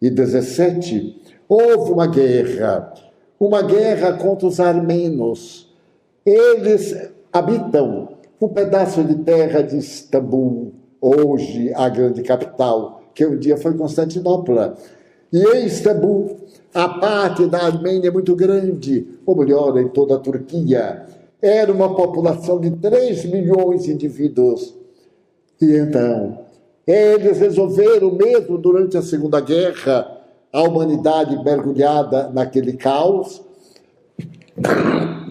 [0.00, 2.94] e 17, houve uma guerra,
[3.38, 5.70] uma guerra contra os armenos.
[6.24, 8.08] Eles habitam
[8.40, 14.76] um pedaço de terra de Istambul, hoje a grande capital, que um dia foi Constantinopla.
[15.32, 16.36] E em Istambul,
[16.74, 21.06] a parte da Armênia é muito grande, ou melhor, em toda a Turquia.
[21.40, 24.74] Era uma população de 3 milhões de indivíduos.
[25.60, 26.38] E então,
[26.86, 30.20] eles resolveram, mesmo durante a Segunda Guerra,
[30.52, 33.42] a humanidade mergulhada naquele caos.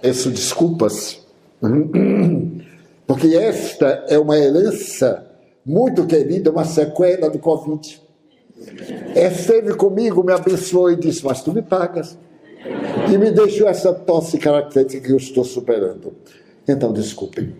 [0.00, 1.26] Peço desculpas,
[3.08, 5.26] porque esta é uma herança
[5.64, 8.02] muito querida, uma sequela do Covid.
[9.16, 12.18] Esteve comigo, me abençoou e disse: Mas tu me pagas.
[13.10, 16.12] E me deixou essa tosse característica que eu estou superando.
[16.68, 17.56] Então, desculpem.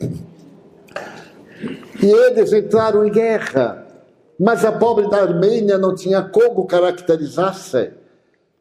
[2.03, 3.87] E eles entraram em guerra,
[4.39, 7.93] mas a pobre da Armênia não tinha como caracterizar-se.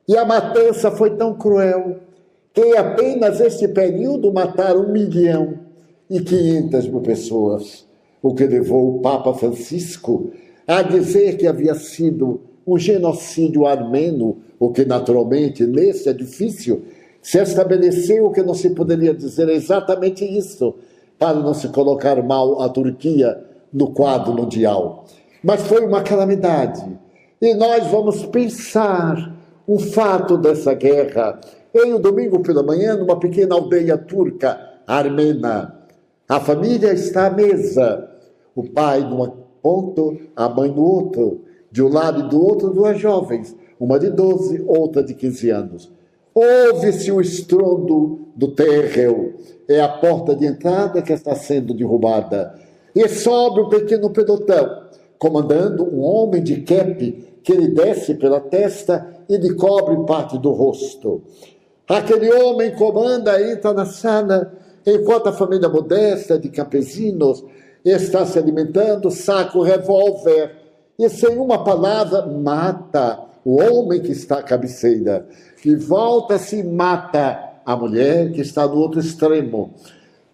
[0.08, 1.98] E a matança foi tão cruel
[2.54, 5.67] que em apenas este período mataram um milhão
[6.10, 7.86] e quinhentas mil pessoas,
[8.22, 10.32] o que levou o Papa Francisco
[10.66, 16.84] a dizer que havia sido um genocídio armeno, o que naturalmente nesse edifício
[17.22, 20.76] se estabeleceu que não se poderia dizer exatamente isso,
[21.18, 23.44] para não se colocar mal a Turquia
[23.74, 25.06] no quadro mundial.
[25.44, 26.86] Mas foi uma calamidade.
[27.42, 29.36] E nós vamos pensar
[29.66, 31.40] o fato dessa guerra
[31.74, 35.77] em um domingo pela manhã, numa pequena aldeia turca, armena.
[36.28, 38.10] A família está à mesa.
[38.54, 41.42] O pai num ponto, a mãe no outro.
[41.72, 43.56] De um lado e do outro, duas jovens.
[43.80, 45.92] Uma de 12, outra de 15 anos.
[46.34, 49.36] Ouve-se o estrondo do terreu.
[49.70, 52.56] É a porta de entrada que está sendo derrubada.
[52.94, 54.84] E sobe um pequeno pelotão,
[55.18, 60.52] comandando um homem de kepe que lhe desce pela testa e lhe cobre parte do
[60.52, 61.22] rosto.
[61.88, 64.52] Aquele homem comanda, entra na sala,
[64.88, 67.44] enquanto a família modesta de campesinos
[67.84, 70.56] está se alimentando, saca o revólver
[70.98, 75.28] e, sem uma palavra, mata o homem que está à cabeceira
[75.64, 79.74] e volta-se e mata a mulher que está no outro extremo.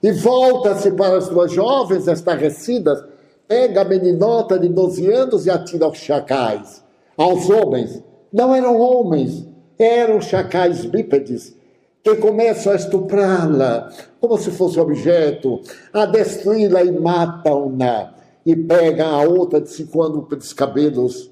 [0.01, 3.03] E volta-se para as duas jovens estarrecidas,
[3.47, 6.83] pega a meninota de 12 anos e atira aos chacais,
[7.17, 8.03] aos homens.
[8.31, 9.47] Não eram homens,
[9.79, 11.55] eram chacais bípedes
[12.03, 13.89] que começam a estuprá-la
[14.19, 18.13] como se fosse objeto, a destruí-la e matam-na.
[18.45, 21.31] E pega a outra de cinco anos pelos cabelos,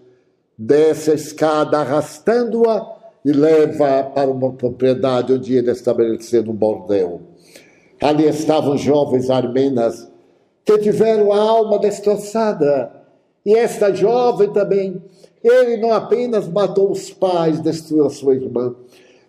[0.58, 7.22] desce a escada arrastando-a e leva para uma propriedade onde ele estabeleceu um bordel.
[8.02, 10.10] Ali estavam jovens armenas
[10.66, 12.92] que tiveram a alma destroçada.
[13.46, 15.02] E esta jovem também,
[15.44, 18.76] ele não apenas matou os pais, destruiu a sua irmã,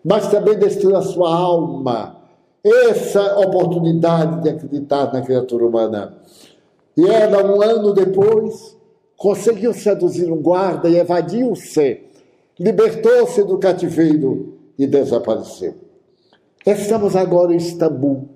[0.05, 2.17] mas também destruiu a sua alma.
[2.65, 6.15] Essa oportunidade de acreditar na criatura humana.
[6.97, 8.77] E ela, um ano depois,
[9.17, 12.13] conseguiu seduzir um guarda e evadiu-se
[12.59, 15.75] libertou-se do cativeiro e desapareceu.
[16.65, 18.29] Estamos agora em Istambul,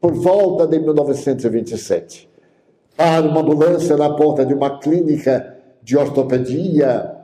[0.00, 2.28] por volta de 1927.
[2.96, 7.16] Para uma ambulância na porta de uma clínica de ortopedia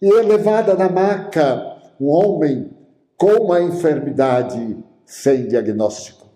[0.00, 2.70] e é levada na maca um homem
[3.18, 6.26] com uma enfermidade sem diagnóstico.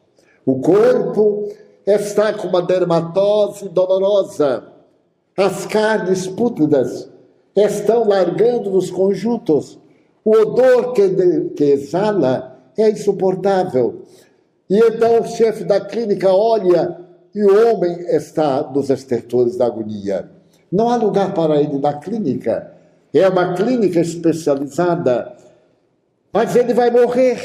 [0.44, 1.48] O corpo
[1.86, 4.64] está com uma dermatose dolorosa,
[5.36, 7.08] as carnes pútridas
[7.56, 9.78] estão largando nos conjuntos.
[10.24, 14.02] O odor que, de, que exala é insuportável.
[14.68, 16.98] E então o chefe da clínica olha
[17.34, 20.30] e o homem está nos estertores da agonia.
[20.70, 22.72] Não há lugar para ele na clínica.
[23.12, 25.36] É uma clínica especializada.
[26.32, 27.40] Mas ele vai morrer.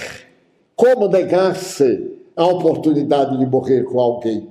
[0.76, 4.48] Como negar-se a oportunidade de morrer com alguém?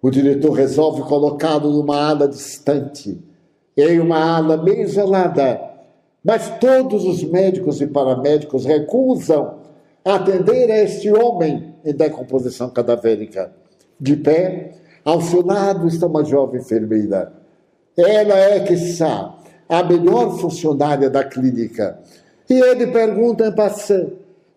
[0.00, 3.20] O diretor resolve colocá-lo numa ala distante
[3.76, 5.60] em uma ala bem isolada.
[6.24, 9.58] Mas todos os médicos e paramédicos recusam
[10.04, 13.52] atender a este homem em decomposição cadavérica.
[14.00, 14.72] De pé,
[15.04, 17.32] ao seu lado está uma jovem enfermeira.
[17.96, 19.34] Ela é, que sabe,
[19.68, 21.98] a melhor funcionária da clínica.
[22.48, 24.08] E ele pergunta em passant: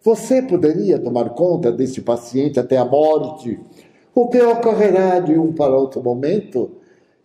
[0.04, 3.60] Você poderia tomar conta deste paciente até a morte?
[4.16, 6.72] O que ocorrerá de um para outro momento?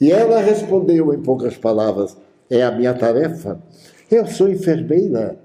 [0.00, 2.16] E ela respondeu em poucas palavras:
[2.50, 3.60] É a minha tarefa.
[4.10, 5.36] Eu sou enfermeira.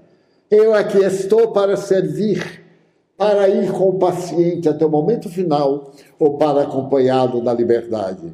[0.50, 2.62] Eu aqui estou para servir,
[3.16, 8.32] para ir com o paciente até o momento final ou para acompanhá-lo na liberdade.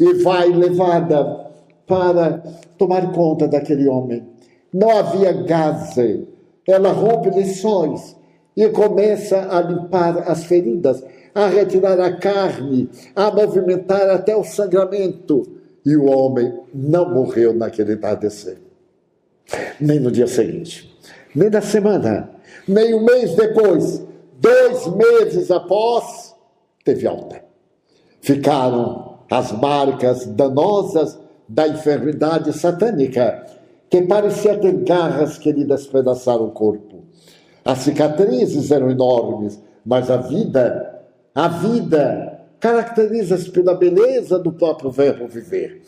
[0.00, 1.50] E vai levada
[1.86, 2.42] para
[2.78, 4.37] tomar conta daquele homem.
[4.78, 6.28] Não havia gaze.
[6.64, 8.16] Ela rompe lições
[8.56, 11.02] e começa a limpar as feridas,
[11.34, 15.42] a retirar a carne, a movimentar até o sangramento.
[15.84, 18.58] E o homem não morreu naquele entardecer,
[19.80, 20.96] nem no dia seguinte,
[21.34, 22.30] nem na semana,
[22.66, 24.04] nem um mês depois,
[24.38, 26.36] dois meses após,
[26.84, 27.42] teve alta.
[28.20, 31.18] Ficaram as marcas danosas
[31.48, 33.57] da enfermidade satânica,
[33.90, 37.04] que parecia ter garras que lhe despedaçaram o corpo.
[37.64, 41.02] As cicatrizes eram enormes, mas a vida,
[41.34, 45.82] a vida, caracteriza-se pela beleza do próprio verbo viver.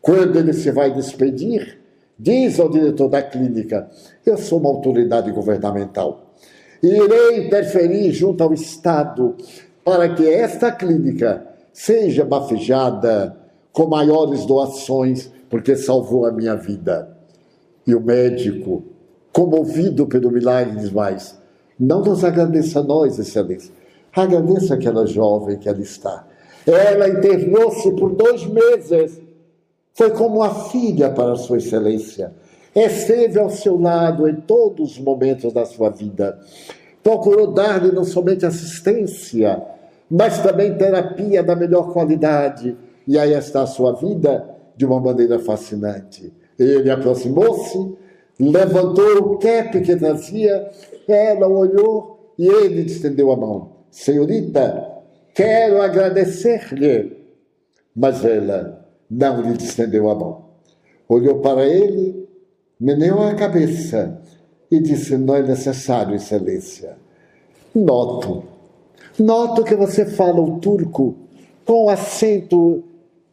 [0.00, 1.78] Quando ele se vai despedir,
[2.18, 3.88] diz ao diretor da clínica:
[4.24, 6.34] Eu sou uma autoridade governamental.
[6.82, 9.34] E irei interferir junto ao Estado
[9.84, 13.36] para que esta clínica seja bafejada
[13.72, 17.13] com maiores doações, porque salvou a minha vida.
[17.86, 18.82] E o médico,
[19.32, 21.38] comovido pelo milagre, diz mais:
[21.78, 23.72] Não nos agradeça a nós, excelência,
[24.14, 26.26] agradeça aquela jovem que ali está.
[26.66, 29.20] Ela internou-se por dois meses,
[29.92, 32.32] foi como uma filha para Sua Excelência.
[32.74, 36.38] Esteve ao seu lado em todos os momentos da sua vida.
[37.02, 39.62] Procurou dar-lhe não somente assistência,
[40.10, 42.76] mas também terapia da melhor qualidade
[43.06, 46.32] e aí está a sua vida de uma maneira fascinante.
[46.58, 47.96] Ele aproximou-se,
[48.38, 50.70] levantou o cap que trazia,
[51.08, 53.72] ela olhou e ele estendeu a mão.
[53.90, 55.02] Senhorita,
[55.34, 57.24] quero agradecer-lhe.
[57.94, 60.44] Mas ela não lhe estendeu a mão.
[61.08, 62.28] Olhou para ele,
[62.80, 64.20] meneou a cabeça
[64.70, 66.96] e disse: Não é necessário, Excelência.
[67.74, 68.44] Noto,
[69.18, 71.16] noto que você fala o turco
[71.64, 72.84] com acento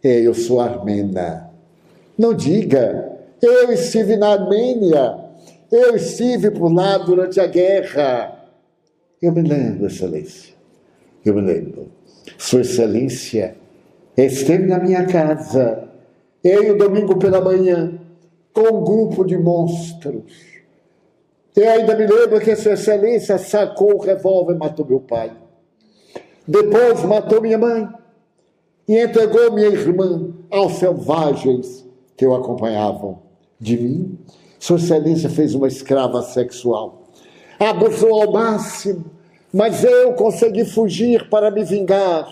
[0.03, 1.50] é, eu sou armena.
[2.21, 5.17] Não diga, eu estive na Armênia,
[5.71, 8.45] eu estive por lá durante a guerra.
[9.19, 10.53] Eu me lembro, Excelência,
[11.25, 11.87] eu me lembro.
[12.37, 13.55] Sua Excelência
[14.15, 15.89] esteve na minha casa,
[16.43, 17.99] eu, domingo pela manhã,
[18.53, 20.31] com um grupo de monstros.
[21.55, 25.31] Eu ainda me lembro que Sua Excelência sacou o revólver e matou meu pai.
[26.47, 27.89] Depois matou minha mãe
[28.87, 31.89] e entregou minha irmã aos selvagens
[32.21, 33.17] que o acompanhavam.
[33.59, 34.19] De mim,
[34.59, 37.07] Sua Excelência fez uma escrava sexual.
[37.59, 39.05] Abusou ao máximo,
[39.51, 42.27] mas eu consegui fugir para me vingar.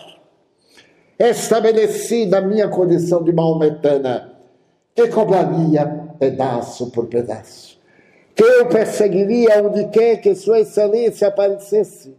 [1.17, 4.31] Estabeleci na minha condição de maometana
[4.93, 5.87] que cobraria
[6.19, 7.79] pedaço por pedaço,
[8.35, 12.15] que eu perseguiria onde quer que Sua Excelência aparecesse.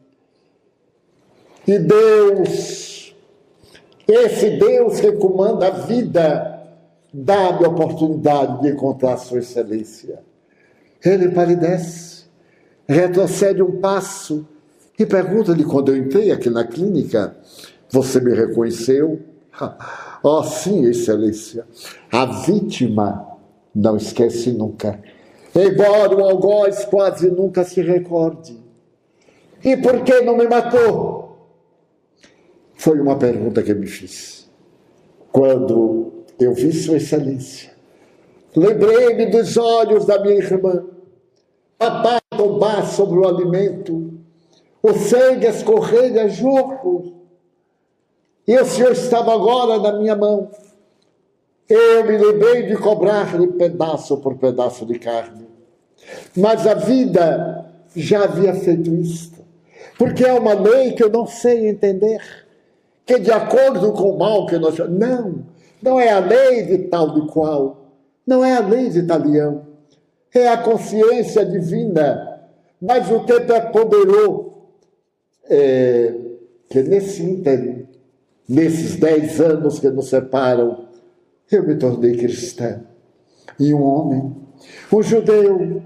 [1.68, 3.14] E Deus
[4.08, 6.59] esse Deus que comanda a vida
[7.12, 10.20] dá-me a oportunidade de encontrar Sua Excelência.
[11.04, 12.24] Ele palidece,
[12.88, 14.46] retrocede um passo
[14.98, 17.36] e pergunta-lhe quando eu entrei aqui na clínica:
[17.90, 19.20] Você me reconheceu?
[20.22, 21.66] Oh, sim, Excelência.
[22.12, 23.26] A vítima
[23.74, 25.00] não esquece nunca,
[25.54, 28.61] embora o algoz quase nunca se recorde.
[29.64, 31.38] E por que não me matou?
[32.74, 34.46] Foi uma pergunta que me fiz.
[35.32, 37.70] Quando eu vi Sua Excelência,
[38.57, 40.84] lembrei-me dos olhos da minha irmã,
[41.78, 44.12] papai tombar sobre o alimento,
[44.82, 47.20] o sangue escorrer a jorro,
[48.47, 50.51] e o Senhor estava agora na minha mão.
[51.68, 55.47] Eu me lembrei de cobrar-lhe pedaço por pedaço de carne.
[56.36, 59.38] Mas a vida já havia feito isto.
[59.97, 62.20] Porque é uma lei que eu não sei entender
[63.07, 64.76] que de acordo com o mal que nós.
[64.78, 65.45] Não,
[65.83, 67.95] não é a lei de tal de qual,
[68.26, 69.66] não é a lei de italiano,
[70.35, 72.26] é a consciência divina.
[72.81, 74.53] Mas o tempo é poderoso,
[75.49, 76.14] é,
[76.68, 77.87] que nesse ínterim,
[78.49, 80.87] nesses dez anos que nos separam,
[81.51, 82.81] eu me tornei cristã.
[83.59, 84.35] E um homem,
[84.93, 85.83] um judeu,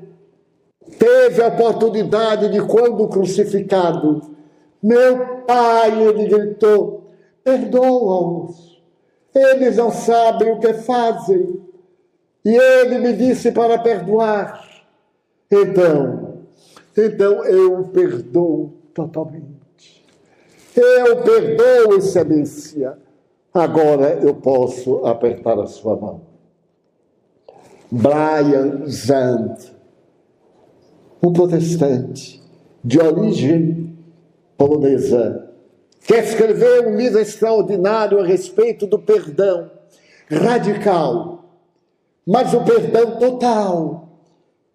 [0.98, 4.22] teve a oportunidade de, quando crucificado,
[4.82, 7.10] meu pai, ele gritou,
[7.42, 8.73] perdoa-os.
[9.34, 11.60] Eles não sabem o que fazem.
[12.44, 14.68] E ele me disse para perdoar.
[15.50, 16.44] Então,
[16.96, 20.04] então eu perdoo totalmente.
[20.76, 22.98] Eu perdoo, excelência.
[23.52, 26.22] Agora eu posso apertar a sua mão.
[27.90, 29.54] Brian Zand,
[31.22, 32.42] um protestante
[32.82, 33.96] de origem
[34.58, 35.43] polonesa,
[36.04, 39.70] que escreveu um livro extraordinário a respeito do perdão
[40.30, 41.44] radical,
[42.26, 44.02] mas o perdão total.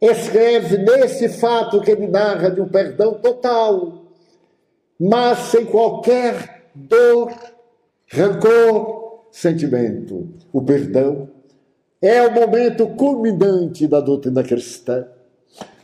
[0.02, 4.06] escreve nesse fato que ele narra de um perdão total,
[5.00, 7.34] mas sem qualquer dor,
[8.08, 10.30] rancor, sentimento.
[10.54, 11.30] O perdão
[12.02, 15.06] é o momento culminante da doutrina cristã,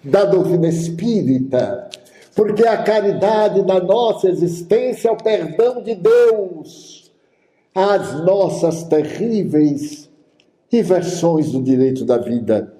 [0.04, 1.89] da doutrina espírita,
[2.36, 7.10] porque a caridade da nossa existência é o perdão de Deus
[7.74, 10.10] às nossas terríveis
[10.72, 12.74] inversões do direito da vida.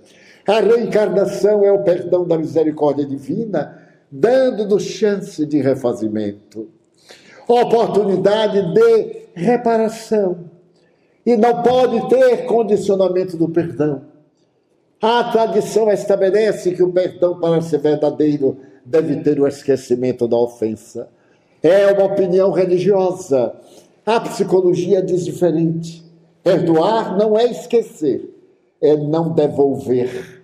[0.46, 3.82] A reencarnação é o perdão da misericórdia divina,
[4.12, 6.70] dando-nos chance de refazimento,
[7.48, 10.50] oportunidade de reparação
[11.26, 14.02] e não pode ter condicionamento do perdão.
[15.02, 21.10] A tradição estabelece que o perdão, para ser verdadeiro, deve ter o esquecimento da ofensa.
[21.64, 23.54] É uma opinião religiosa.
[24.06, 26.06] A psicologia diz diferente.
[26.44, 28.30] Perdoar não é esquecer,
[28.80, 30.44] é não devolver.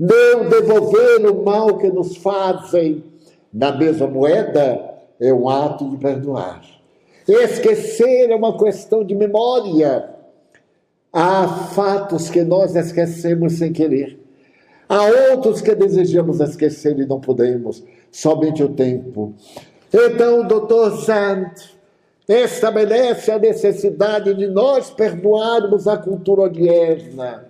[0.00, 3.04] Não devolver o mal que nos fazem
[3.52, 6.62] na mesma moeda é um ato de perdoar.
[7.28, 10.10] Esquecer é uma questão de memória.
[11.12, 14.23] Há fatos que nós esquecemos sem querer.
[14.88, 19.34] Há outros que desejamos esquecer e não podemos, somente o tempo.
[19.92, 21.72] Então, doutor Sant
[22.28, 27.46] estabelece a necessidade de nós perdoarmos a cultura odierna,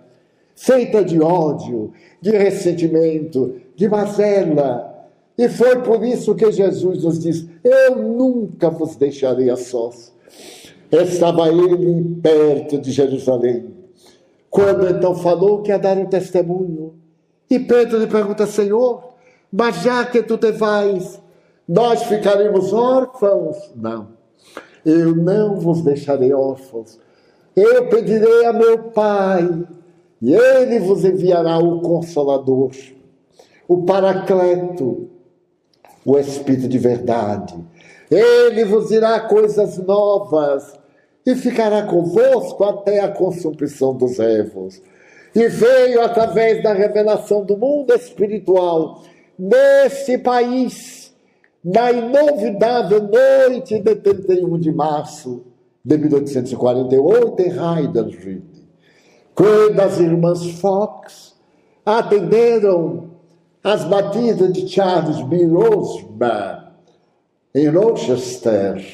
[0.55, 4.93] feita de ódio, de ressentimento, de mazela.
[5.37, 10.15] E foi por isso que Jesus nos diz: Eu nunca vos deixarei a sós
[11.03, 13.67] estava ele perto de Jerusalém.
[14.51, 16.95] Quando então falou que ia dar um testemunho.
[17.55, 19.15] E Pedro lhe pergunta, Senhor,
[19.53, 21.23] mas já que tu te vais,
[21.69, 23.71] nós ficaremos órfãos?
[23.77, 24.09] Não,
[24.85, 26.99] eu não vos deixarei órfãos.
[27.55, 29.49] Eu pedirei a meu Pai,
[30.21, 32.73] e ele vos enviará o Consolador,
[33.69, 35.09] o Paracleto,
[36.05, 37.55] o Espírito de verdade.
[38.11, 40.77] Ele vos dirá coisas novas
[41.25, 44.83] e ficará convosco até a consumpção dos ervos.
[45.35, 49.03] E veio através da revelação do mundo espiritual
[49.39, 51.13] nesse país,
[51.65, 55.45] na inovidável noite de 31 de março
[55.85, 58.43] de 1848, em Heidelberg,
[59.35, 61.35] quando as irmãs Fox
[61.85, 63.11] atenderam
[63.63, 65.47] as batidas de Charles B.
[65.47, 66.65] Rosberg
[67.55, 68.85] em Rochester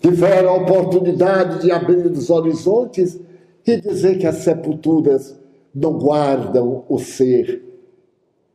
[0.00, 3.18] tiveram a oportunidade de abrir os horizontes
[3.66, 5.38] e dizer que as sepulturas
[5.74, 7.62] não guardam o ser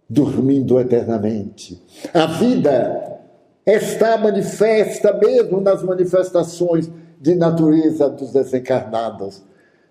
[0.09, 1.81] dormindo eternamente.
[2.13, 3.19] A vida
[3.65, 6.89] está manifesta mesmo nas manifestações
[7.19, 9.43] de natureza dos desencarnados.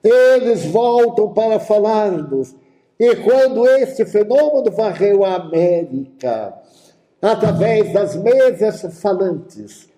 [0.02, 2.54] Eles voltam para falar-nos.
[2.98, 6.54] E quando este fenômeno varreu a América,
[7.20, 9.88] através das mesas falantes,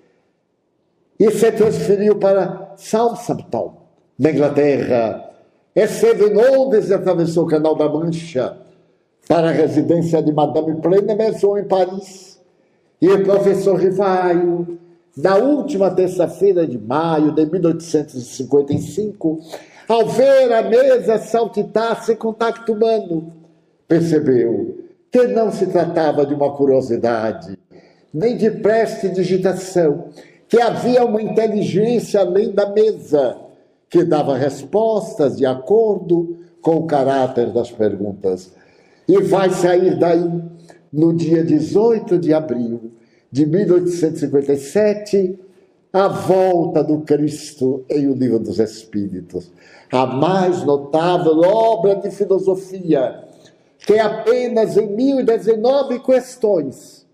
[1.19, 3.78] e se transferiu para Southampton,
[4.19, 5.31] na Inglaterra.
[5.75, 8.57] Esteve em Londres e atravessou o Canal da Mancha
[9.29, 12.41] para a residência de Madame Plena Maison em Paris.
[13.01, 14.79] E o professor Rivaio,
[15.17, 19.39] na última terça-feira de maio de 1855,
[19.89, 23.33] ao ver a mesa saltitar sem contato humano,
[23.87, 24.79] percebeu
[25.13, 27.57] que não se tratava de uma curiosidade,
[28.13, 30.07] nem de prestidigitação,
[30.49, 33.37] que havia uma inteligência além da mesa,
[33.89, 38.53] que dava respostas de acordo com o caráter das perguntas.
[39.09, 40.43] E vai sair daí
[40.93, 42.93] no dia 18 de abril
[43.31, 45.39] de 1857
[45.93, 49.51] a volta do Cristo em O Livro dos Espíritos,
[49.91, 53.25] a mais notável obra de filosofia,
[53.79, 57.07] que apenas em 1019 questões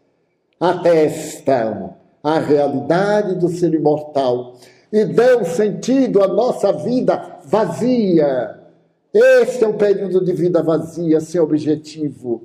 [0.58, 4.56] atestam a realidade do ser imortal
[4.94, 8.60] e dão sentido à nossa vida vazia.
[9.12, 12.44] Este é um período de vida vazia, sem objetivo,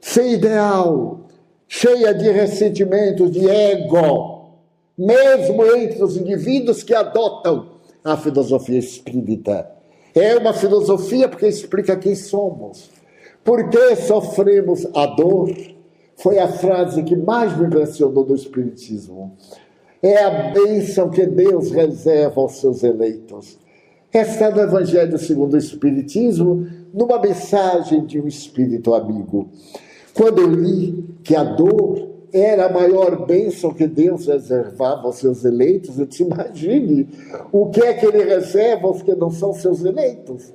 [0.00, 1.20] sem ideal,
[1.68, 4.56] cheia de ressentimentos, de ego,
[4.98, 7.68] mesmo entre os indivíduos que adotam
[8.02, 9.70] a filosofia espírita.
[10.16, 12.90] É uma filosofia porque explica quem somos,
[13.44, 15.54] por que sofremos a dor,
[16.16, 19.36] foi a frase que mais me impressionou do Espiritismo.
[20.02, 23.58] É a bênção que Deus reserva aos seus eleitos.
[24.12, 29.48] Está no Evangelho segundo o Espiritismo, numa mensagem de um espírito amigo.
[30.14, 35.44] Quando eu li que a dor era a maior bênção que Deus reservava aos seus
[35.44, 37.08] eleitos, eu disse: imagine
[37.52, 40.52] o que é que ele reserva aos que não são seus eleitos.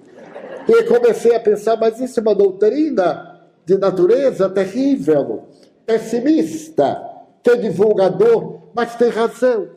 [0.68, 5.44] E comecei a pensar, mas isso é uma doutrina de natureza terrível,
[5.86, 7.02] pessimista,
[7.42, 9.68] que é divulgador, mas tem razão,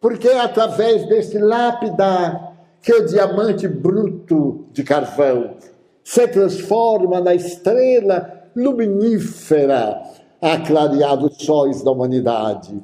[0.00, 5.54] porque é através desse lapidar que o diamante bruto de carvão
[6.02, 10.02] se transforma na estrela luminífera
[10.40, 12.78] a clarear os sóis da humanidade.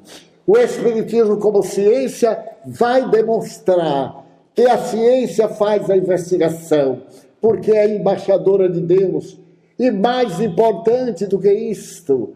[0.46, 7.02] O Espiritismo, como ciência, vai demonstrar que a ciência faz a investigação,
[7.40, 9.38] porque é embaixadora de Deus.
[9.78, 12.34] E mais importante do que isto,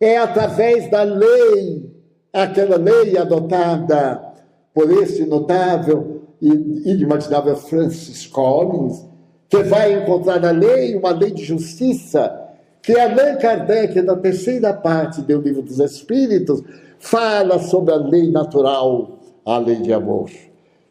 [0.00, 1.91] é através da lei,
[2.32, 4.32] aquela lei adotada
[4.72, 6.48] por esse notável e
[6.90, 9.04] inimaginável Francis Collins,
[9.48, 12.40] que vai encontrar na lei uma lei de justiça,
[12.80, 16.62] que Allan Kardec, na terceira parte do Livro dos Espíritos,
[16.98, 20.30] fala sobre a lei natural, a lei de amor,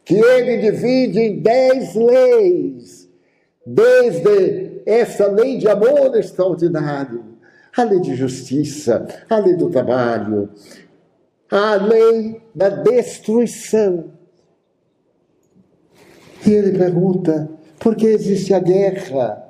[0.06, 3.10] que ele divide em dez leis,
[3.66, 7.24] desde essa lei de amor extraordinário,
[7.76, 10.50] a lei de justiça, a lei do trabalho,
[11.52, 14.06] a lei da destruição.
[16.48, 19.50] E ele pergunta: por que existe a guerra?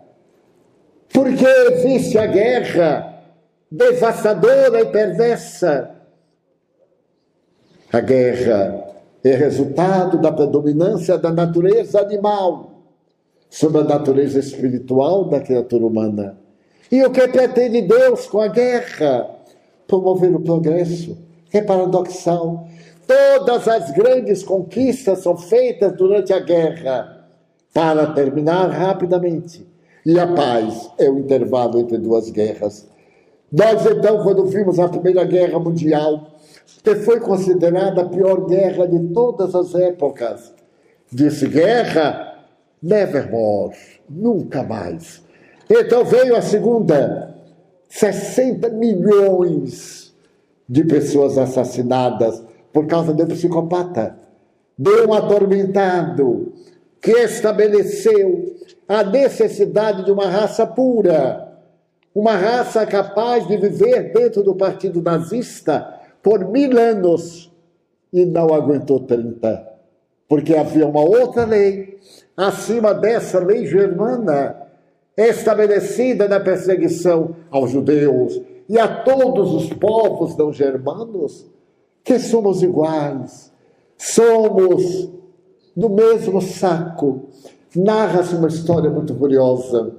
[1.13, 3.21] Por que existe a guerra
[3.71, 5.91] devastadora e perversa?
[7.93, 8.87] A guerra
[9.23, 12.71] é resultado da predominância da natureza animal
[13.49, 16.37] sobre a natureza espiritual da criatura humana.
[16.89, 19.29] E o que pretende Deus com a guerra?
[19.85, 21.17] Promover o progresso.
[21.53, 22.67] É paradoxal.
[23.07, 27.27] Todas as grandes conquistas são feitas durante a guerra
[27.73, 29.67] para terminar rapidamente.
[30.05, 32.87] E a paz é o intervalo entre duas guerras.
[33.51, 36.31] Nós, então, quando vimos a Primeira Guerra Mundial,
[36.83, 40.53] que foi considerada a pior guerra de todas as épocas.
[41.11, 42.45] Disse guerra,
[42.81, 43.75] nevermore,
[44.09, 45.21] nunca mais.
[45.69, 47.35] Então veio a segunda,
[47.89, 50.10] 60 milhões
[50.71, 52.41] de pessoas assassinadas
[52.71, 54.15] por causa de um psicopata,
[54.77, 56.53] de um atormentado,
[57.01, 58.55] que estabeleceu
[58.87, 61.59] a necessidade de uma raça pura,
[62.15, 65.93] uma raça capaz de viver dentro do partido nazista
[66.23, 67.51] por mil anos
[68.13, 69.67] e não aguentou 30,
[70.29, 71.99] porque havia uma outra lei
[72.37, 74.55] acima dessa lei germana
[75.17, 78.41] estabelecida na perseguição aos judeus
[78.71, 81.45] e a todos os povos não germanos,
[82.05, 83.51] que somos iguais,
[83.97, 85.09] somos
[85.75, 87.27] do mesmo saco.
[87.75, 89.93] Narra-se uma história muito curiosa,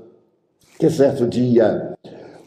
[0.78, 1.92] que certo dia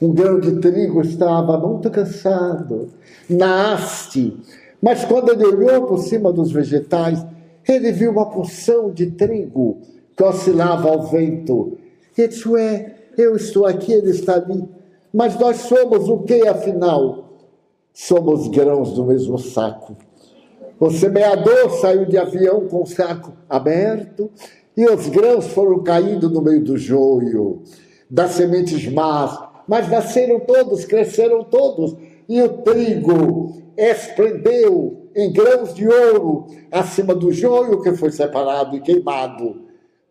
[0.01, 2.89] um grão de trigo estava muito cansado
[3.29, 4.35] na haste,
[4.81, 7.23] mas quando ele olhou por cima dos vegetais,
[7.69, 9.77] ele viu uma porção de trigo
[10.17, 11.77] que oscilava ao vento.
[12.17, 14.67] Ele disse: Ué, eu estou aqui, ele está ali.
[15.15, 17.29] Mas nós somos o que afinal?
[17.93, 19.95] Somos grãos do mesmo saco.
[20.77, 24.29] O semeador saiu de avião com o saco aberto
[24.75, 27.61] e os grãos foram caindo no meio do joio,
[28.09, 31.95] das sementes más, mas nasceram todos, cresceram todos
[32.27, 38.81] e o trigo esplendeu em grãos de ouro acima do joio que foi separado e
[38.81, 39.61] queimado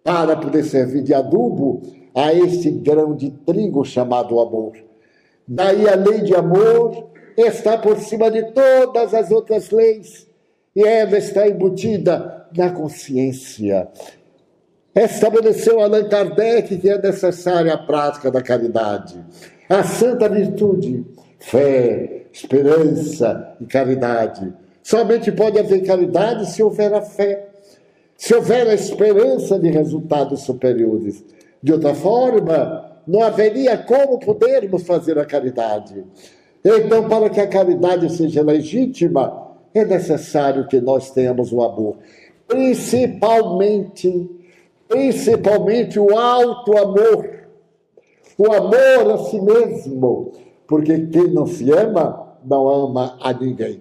[0.03, 1.83] para poder servir de adubo
[2.15, 4.94] a este grão de trigo chamado amor.
[5.47, 10.27] Daí a lei de amor está por cima de todas as outras leis
[10.75, 13.89] e ela está embutida na consciência.
[14.95, 19.23] Estabeleceu Allan Kardec que é necessária a prática da caridade,
[19.69, 21.05] a santa virtude,
[21.39, 24.53] fé, esperança e caridade.
[24.83, 27.49] Somente pode haver caridade se houver a fé,
[28.17, 31.25] se houver a esperança de resultados superiores.
[31.63, 36.05] De outra forma, não haveria como podermos fazer a caridade.
[36.65, 41.97] Então, para que a caridade seja legítima, é necessário que nós tenhamos o amor.
[42.47, 44.31] Principalmente,
[44.89, 47.31] principalmente o alto amor.
[48.37, 50.33] O amor a si mesmo
[50.67, 53.81] porque quem não se ama, não ama a ninguém.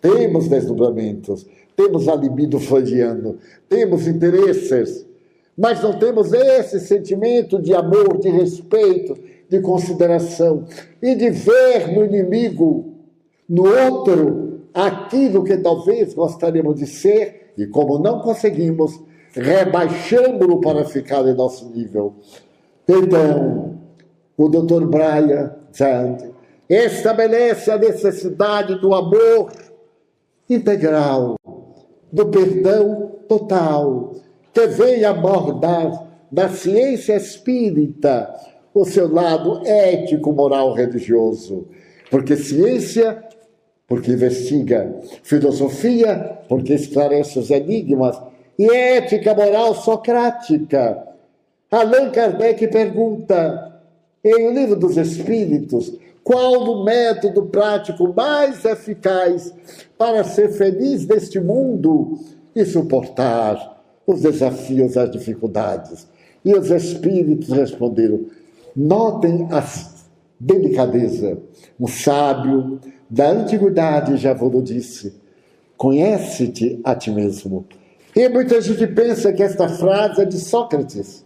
[0.00, 1.46] Temos desdobramentos,
[1.76, 5.06] temos a libido freudiano, temos interesses,
[5.56, 9.16] mas não temos esse sentimento de amor, de respeito,
[9.48, 10.64] de consideração
[11.02, 12.94] e de ver no inimigo,
[13.48, 19.00] no outro, aquilo que talvez gostaríamos de ser e como não conseguimos,
[19.32, 22.14] rebaixamos-lo para ficar em nosso nível.
[22.88, 23.78] Então,
[24.36, 24.86] o Dr.
[24.86, 26.32] Brian Zand
[26.68, 29.52] estabelece a necessidade do amor
[30.48, 31.36] integral,
[32.12, 34.14] do perdão total,
[34.52, 38.32] que vem abordar da ciência espírita
[38.72, 41.66] o seu lado ético, moral, religioso.
[42.10, 43.22] Porque ciência,
[43.86, 48.20] porque investiga, filosofia, porque esclarece os enigmas,
[48.58, 51.06] e ética moral socrática.
[51.70, 53.80] Allan Kardec pergunta,
[54.22, 55.92] em O Livro dos Espíritos,
[56.22, 59.54] qual o método prático mais eficaz
[59.96, 62.18] para ser feliz neste mundo
[62.54, 63.79] e suportar
[64.10, 66.06] os desafios, as dificuldades?
[66.44, 68.26] E os espíritos responderam:
[68.74, 69.64] notem a
[70.38, 71.38] delicadeza.
[71.78, 75.14] Um sábio da antiguidade já vos disse:
[75.76, 77.66] conhece-te a ti mesmo.
[78.14, 81.24] E muita gente pensa que esta frase é de Sócrates.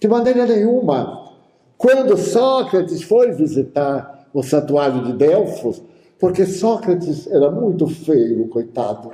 [0.00, 1.32] De maneira nenhuma.
[1.76, 5.82] Quando Sócrates foi visitar o santuário de Delfos,
[6.18, 9.10] porque Sócrates era muito feio, coitado.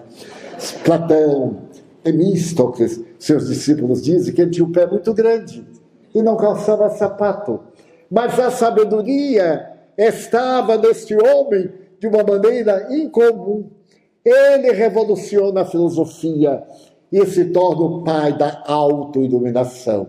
[0.85, 1.57] Platão,
[2.03, 5.65] Temístocles, seus discípulos dizem que ele tinha um pé muito grande
[6.15, 7.61] e não calçava sapato.
[8.11, 13.71] Mas a sabedoria estava neste homem de uma maneira incomum.
[14.25, 16.63] Ele revoluciona a filosofia
[17.13, 20.09] e se torna o pai da autoiluminação.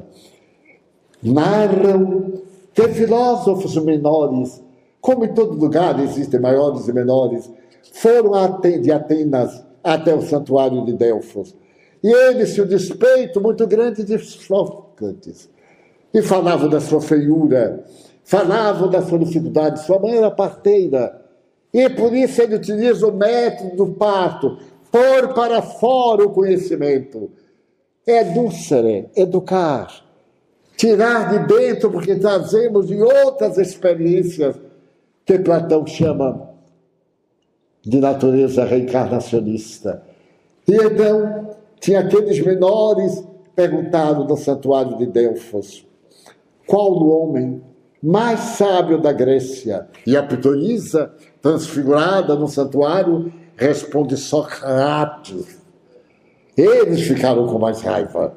[1.22, 2.42] Narram
[2.74, 4.64] que filósofos menores,
[5.00, 7.52] como em todo lugar existem maiores e menores,
[7.94, 8.32] foram
[8.62, 11.56] de Atenas até o santuário de Delfos.
[12.04, 15.50] E eles se o despeito muito grande de Sócrates.
[16.14, 17.86] E falavam da sua feiura,
[18.24, 19.86] falavam da sua dificuldade.
[19.86, 21.22] Sua mãe era parteira.
[21.74, 24.58] E por isso ele utiliza o método do parto,
[24.92, 27.32] pôr para fora o conhecimento.
[28.06, 30.12] Edúcere, educar
[30.82, 34.56] tirar de dentro, porque trazemos de outras experiências
[35.24, 36.50] que Platão chama
[37.84, 40.02] de natureza reencarnacionista.
[40.68, 41.51] E então,
[41.82, 43.24] tinha aqueles menores
[43.56, 45.86] perguntaram no santuário de Delfos:
[46.68, 47.62] qual o homem
[48.02, 49.88] mais sábio da Grécia?
[50.06, 51.12] E a pitonisa,
[51.42, 55.60] transfigurada no santuário, responde Sócrates.
[56.56, 58.34] Eles ficaram com mais raiva,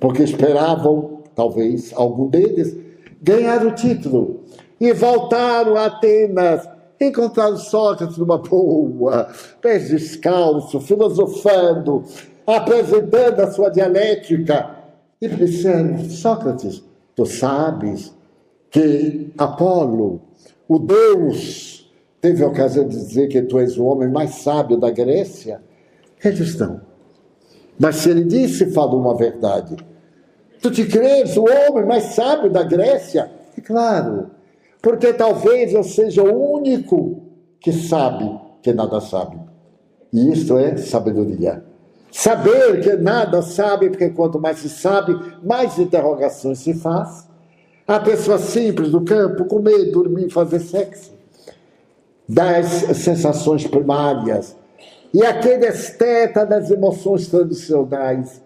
[0.00, 2.76] porque esperavam talvez algum deles,
[3.22, 4.40] ganharam o título
[4.80, 6.68] e voltaram a Atenas.
[7.00, 9.28] Encontraram Sócrates numa boa,
[9.62, 12.02] pés descalço, filosofando,
[12.56, 14.76] apresentando a sua dialética.
[15.20, 16.82] E disseram: Sócrates,
[17.14, 18.14] tu sabes
[18.70, 20.20] que Apolo,
[20.68, 21.90] o Deus,
[22.20, 25.60] teve a ocasião de dizer que tu és o homem mais sábio da Grécia?
[26.24, 26.80] Eles não.
[27.78, 29.76] Mas se ele disse, falou uma verdade.
[30.60, 33.30] Tu te crees o homem mais sábio da Grécia?
[33.56, 34.30] É claro,
[34.82, 37.22] porque talvez eu seja o único
[37.60, 39.38] que sabe que nada sabe.
[40.12, 41.67] E isto é sabedoria.
[42.10, 47.28] Saber que nada sabe, porque quanto mais se sabe, mais interrogações se faz.
[47.86, 51.12] A pessoa simples do campo, comer, dormir, fazer sexo,
[52.28, 54.56] das sensações primárias.
[55.12, 58.42] E aquele esteta das emoções tradicionais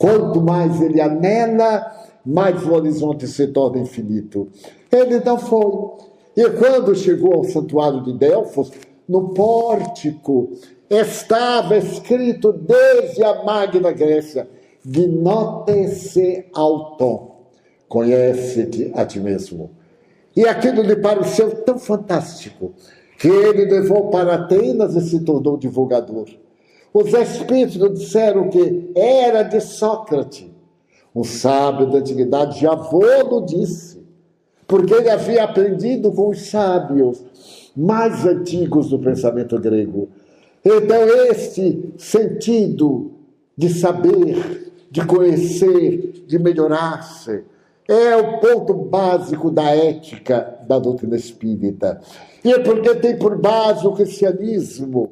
[0.00, 1.94] Quanto mais ele anela,
[2.24, 4.48] mais o horizonte se torna infinito.
[4.90, 5.90] Ele não foi.
[6.34, 8.72] E quando chegou ao santuário de Delfos,
[9.06, 10.52] no pórtico,
[10.90, 14.48] estava escrito desde a Magna Grécia:
[14.84, 17.46] Gnote-se auton,
[17.88, 19.70] conhece-te a ti mesmo.
[20.36, 22.72] E aquilo lhe pareceu tão fantástico
[23.18, 26.26] que ele levou para Atenas e se tornou divulgador.
[26.92, 30.48] Os espíritos disseram que era de Sócrates.
[31.14, 34.02] Um sábio da antiguidade já vou disse,
[34.66, 37.22] porque ele havia aprendido com os sábios
[37.76, 40.08] mais antigos do pensamento grego.
[40.64, 43.12] Então, este sentido
[43.56, 47.44] de saber, de conhecer, de melhorar-se,
[47.88, 52.00] é o ponto básico da ética da doutrina espírita.
[52.44, 55.10] E é porque tem por base o cristianismo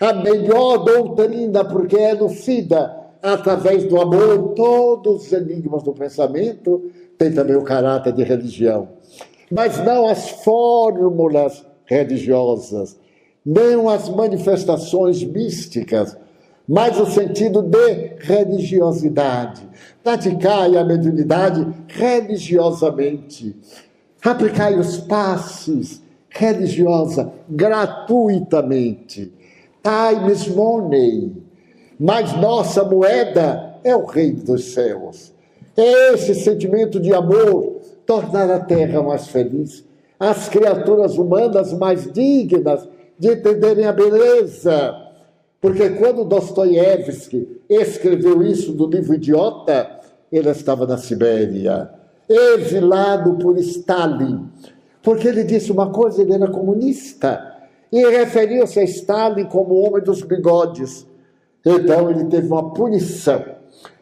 [0.00, 7.32] a melhor doutrina, porque é lucida através do amor todos os enigmas do pensamento, tem
[7.32, 8.88] também o caráter de religião.
[9.50, 12.98] Mas não as fórmulas religiosas,
[13.44, 16.16] nem as manifestações místicas,
[16.68, 19.62] mas o sentido de religiosidade.
[20.04, 23.56] Praticai a mediunidade religiosamente.
[24.22, 29.32] Aplicai os passes religiosa, gratuitamente
[29.82, 31.32] times money.
[31.98, 35.32] Mas nossa moeda é o reino dos céus.
[35.76, 39.84] É esse sentimento de amor tornar a terra mais feliz,
[40.18, 42.86] as criaturas humanas mais dignas
[43.20, 44.96] de entenderem a beleza.
[45.60, 50.00] Porque quando Dostoiévski escreveu isso no livro Idiota,
[50.32, 51.90] ele estava na Sibéria,
[52.26, 54.48] exilado por Stalin,
[55.02, 57.56] porque ele disse uma coisa, ele era comunista,
[57.92, 61.06] e referiu-se a Stalin como o homem dos bigodes.
[61.66, 63.44] Então ele teve uma punição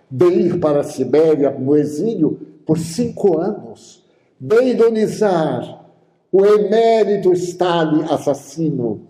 [0.09, 4.05] de ir para a Sibéria, no exílio, por cinco anos,
[4.39, 5.87] de ironizar
[6.31, 9.08] o emérito Stalin assassino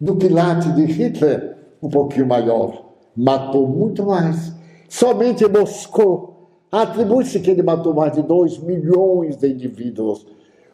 [0.00, 2.84] do Pilate de Hitler, um pouquinho maior.
[3.16, 4.52] Matou muito mais.
[4.88, 10.26] Somente Moscou, atribui-se que ele matou mais de 2 milhões de indivíduos.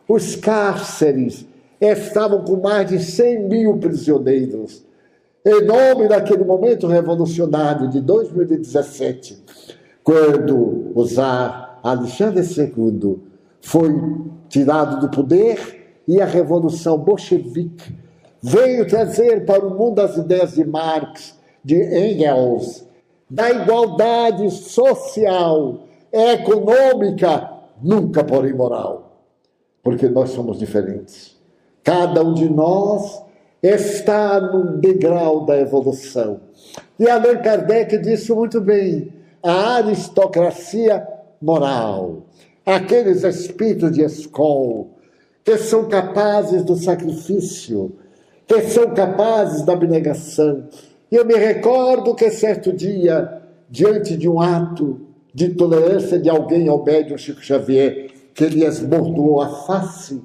[0.08, 1.46] Os cárceres
[1.80, 4.84] estavam com mais de 100 mil prisioneiros.
[5.44, 9.42] Em nome daquele momento revolucionário de 2017,
[10.04, 13.18] quando o czar Alexandre II
[13.60, 13.92] foi
[14.48, 17.92] tirado do poder e a revolução bolchevique
[18.42, 22.84] veio trazer para o mundo as ideias de Marx, de Engels,
[23.30, 29.22] da igualdade social, econômica, nunca porém moral,
[29.82, 31.40] porque nós somos diferentes.
[31.84, 33.22] Cada um de nós
[33.62, 36.40] está no degrau da evolução.
[36.98, 39.12] E Allan Kardec disse muito bem:
[39.42, 41.06] a aristocracia
[41.40, 42.24] moral,
[42.66, 44.86] aqueles espíritos de escola
[45.44, 47.96] que são capazes do sacrifício,
[48.46, 50.64] que são capazes da abnegação.
[51.10, 55.00] E eu me recordo que certo dia, diante de um ato
[55.34, 60.22] de tolerância de alguém ao médium Chico Xavier, que lhe esbordoou a face,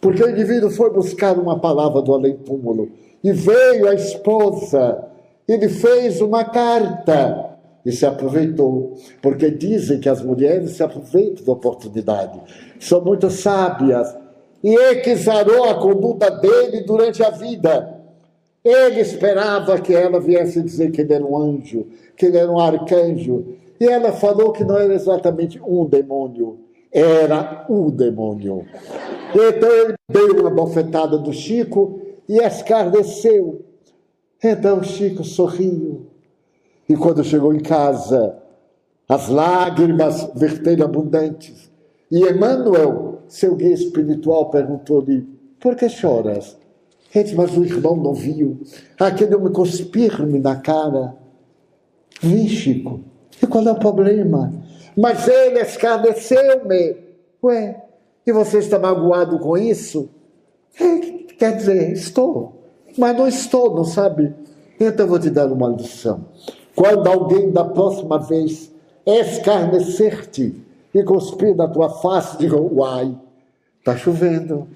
[0.00, 2.90] porque o indivíduo foi buscar uma palavra do além-túmulo,
[3.22, 5.04] e veio a esposa,
[5.48, 11.44] e lhe fez uma carta, e se aproveitou, porque dizem que as mulheres se aproveitam
[11.44, 12.40] da oportunidade,
[12.80, 14.14] são muito sábias,
[14.62, 14.74] e
[15.08, 17.96] exarou a conduta dele durante a vida.
[18.64, 21.86] Ele esperava que ela viesse dizer que ele era um anjo,
[22.16, 23.54] que ele era um arcanjo.
[23.78, 26.58] E ela falou que não era exatamente um demônio,
[26.90, 28.66] era o demônio.
[29.32, 33.64] Então ele deu uma bofetada do Chico e escarneceu.
[34.42, 36.06] Então Chico sorriu.
[36.88, 38.36] E quando chegou em casa,
[39.08, 41.70] as lágrimas verteram abundantes.
[42.10, 45.26] E Emmanuel seu guia espiritual perguntou-lhe:
[45.60, 46.56] Por que choras?
[47.14, 48.60] Ele Mas o irmão não viu.
[48.98, 51.16] Aquele homem cuspir-me na cara.
[52.20, 53.00] Vi, Chico.
[53.42, 54.52] E qual é o problema?
[54.96, 56.96] Mas ele escarneceu-me.
[57.42, 57.82] Ué,
[58.26, 60.08] e você está magoado com isso?
[60.80, 60.98] É,
[61.38, 62.62] quer dizer, estou.
[62.98, 64.34] Mas não estou, não sabe?
[64.80, 66.24] Então vou te dar uma lição.
[66.74, 68.70] Quando alguém da próxima vez
[69.06, 70.65] escarnecer-te,
[70.96, 73.14] e cuspir na tua face, digo, uai,
[73.78, 74.66] está chovendo.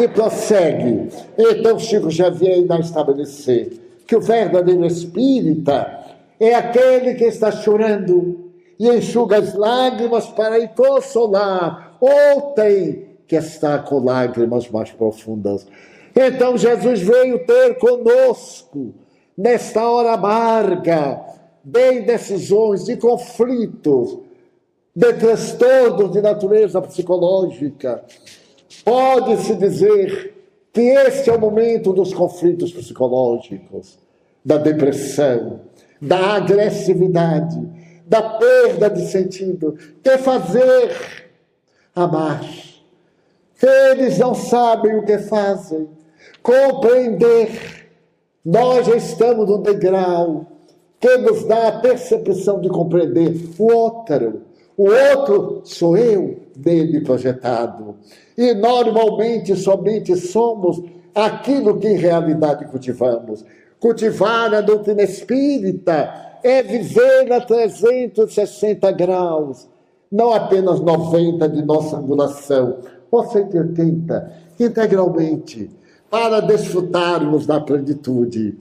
[0.00, 1.08] E prossegue.
[1.36, 3.72] Então Chico Xavier ainda estabelecer
[4.06, 6.00] que o verdadeiro espírita
[6.38, 13.36] é aquele que está chorando e enxuga as lágrimas para ir consolar, ou tem que
[13.36, 15.66] estar com lágrimas mais profundas.
[16.14, 18.94] Então Jesus veio ter conosco
[19.36, 21.20] nesta hora amarga
[21.64, 24.18] de indecisões, de conflitos,
[24.94, 28.04] de transtornos de natureza psicológica.
[28.84, 30.34] Pode-se dizer
[30.72, 33.98] que este é o momento dos conflitos psicológicos,
[34.44, 35.60] da depressão,
[36.00, 37.60] da agressividade,
[38.06, 39.76] da perda de sentido.
[40.02, 40.90] Que fazer?
[41.94, 42.44] Amar.
[43.62, 45.88] Eles não sabem o que fazem.
[46.42, 47.80] Compreender.
[48.44, 50.46] Nós já estamos no degrau
[50.98, 54.51] que nos dá a percepção de compreender o outro
[54.82, 57.94] o outro sou eu dele projetado.
[58.36, 60.82] E normalmente somente somos
[61.14, 63.44] aquilo que em realidade cultivamos.
[63.78, 69.68] Cultivar a doutrina espírita é viver a 360 graus,
[70.10, 72.78] não apenas 90 de nossa angulação,
[73.08, 75.70] ou 180, integralmente,
[76.10, 78.58] para desfrutarmos da plenitude.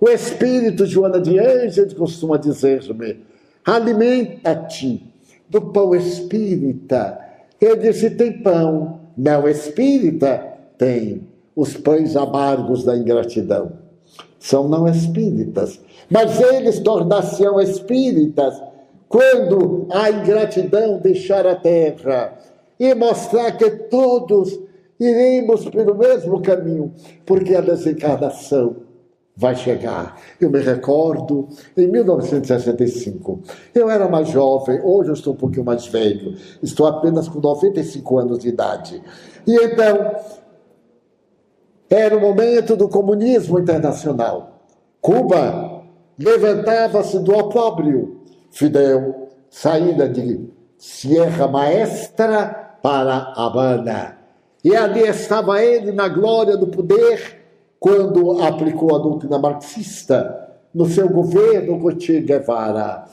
[0.00, 3.20] O Espírito, Joana de Ângeles, costuma dizer-me:
[3.66, 5.17] alimenta-te
[5.48, 7.18] do pão espírita.
[7.60, 9.00] Ele disse: tem pão.
[9.16, 10.58] Não espírita?
[10.76, 11.26] Tem.
[11.56, 13.72] Os pães amargos da ingratidão.
[14.38, 15.80] São não espíritas.
[16.08, 18.62] Mas eles tornar-se-ão espíritas
[19.08, 22.38] quando a ingratidão deixar a terra
[22.78, 24.58] e mostrar que todos
[25.00, 26.92] iremos pelo mesmo caminho,
[27.24, 28.87] porque a desencarnação
[29.38, 30.20] vai chegar.
[30.40, 33.40] Eu me recordo, em 1965,
[33.72, 38.18] eu era mais jovem, hoje eu estou um pouquinho mais velho, estou apenas com 95
[38.18, 39.00] anos de idade.
[39.46, 40.16] E então,
[41.88, 44.64] era o momento do comunismo internacional.
[45.00, 45.84] Cuba
[46.18, 48.22] levantava-se do opróbrio.
[48.50, 54.18] Fidel saída de Sierra Maestra para Havana.
[54.64, 57.37] E ali estava ele na glória do poder
[57.78, 63.04] quando aplicou a doutrina marxista no seu governo com Che Guevara.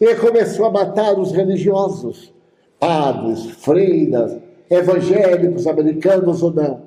[0.00, 2.32] E começou a matar os religiosos,
[2.78, 4.36] padres, freiras,
[4.68, 6.82] evangélicos, americanos ou não.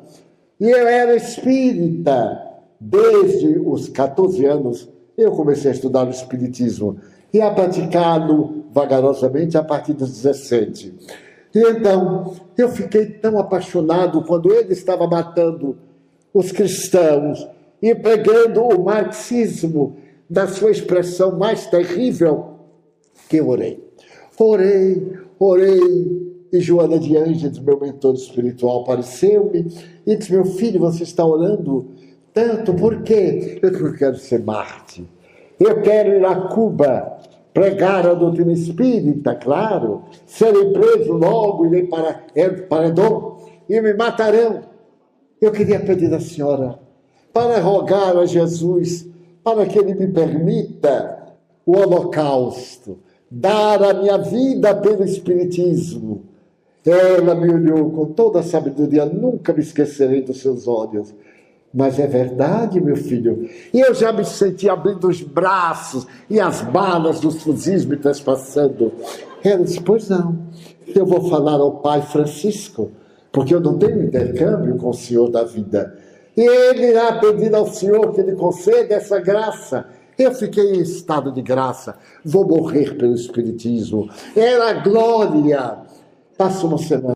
[0.60, 2.44] E eu era espírita.
[2.80, 6.98] Desde os 14 anos, eu comecei a estudar o espiritismo
[7.34, 10.94] e a praticá-lo vagarosamente a partir dos 17.
[11.56, 15.76] E então, eu fiquei tão apaixonado quando ele estava matando
[16.38, 17.47] os cristãos
[17.81, 19.97] e pregando o marxismo
[20.30, 22.57] da sua expressão mais terrível,
[23.27, 23.84] que eu orei.
[24.38, 29.68] Orei, orei, e Joana de Ângeles, meu mentor espiritual, apareceu-me
[30.05, 31.88] e disse: Meu filho, você está orando
[32.34, 33.59] tanto, por quê?
[33.61, 35.05] Eu disse: Eu quero ser Marte.
[35.59, 37.18] Eu quero ir a Cuba,
[37.51, 42.22] pregar a doutrina espírita, claro, serem preso logo, irei para
[42.69, 43.38] paredão
[43.68, 44.77] e me matarão.
[45.39, 46.80] Eu queria pedir à senhora
[47.31, 49.07] para rogar a Jesus
[49.43, 51.18] para que ele me permita
[51.65, 52.99] o holocausto,
[53.30, 56.23] dar a minha vida pelo Espiritismo.
[56.85, 61.14] Ela me olhou com toda a sabedoria, nunca me esquecerei dos seus olhos.
[61.73, 63.47] Mas é verdade, meu filho.
[63.73, 68.91] E eu já me senti abrindo os braços e as balas dos fuzis me trespassando.
[69.43, 70.39] Ela disse: Pois não,
[70.88, 72.91] eu vou falar ao pai Francisco,
[73.38, 75.95] porque eu não tenho intercâmbio com o Senhor da vida.
[76.35, 79.85] E ele irá pedir ao Senhor que ele conceda essa graça.
[80.18, 81.95] Eu fiquei em estado de graça.
[82.26, 84.09] Vou morrer pelo Espiritismo.
[84.35, 85.77] Era glória.
[86.35, 87.14] Passou uma semana,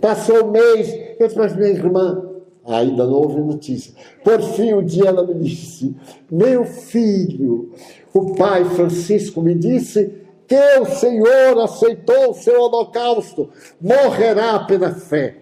[0.00, 0.92] passou um mês.
[1.20, 2.20] Eu mas minha irmã,
[2.66, 3.94] ainda não houve notícia.
[4.24, 5.94] Por fim, um dia ela me disse:
[6.28, 7.70] Meu filho,
[8.12, 10.12] o pai Francisco me disse
[10.48, 13.48] que o Senhor aceitou o seu holocausto,
[13.80, 15.41] morrerá pela fé.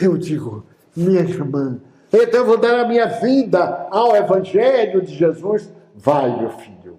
[0.00, 0.64] Eu digo,
[0.96, 1.80] minha irmã,
[2.12, 5.72] então eu vou dar a minha vida ao Evangelho de Jesus.
[5.94, 6.98] Vai, meu filho.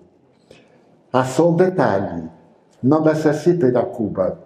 [1.12, 2.30] Há só um detalhe:
[2.82, 4.40] não necessita ir a Cuba,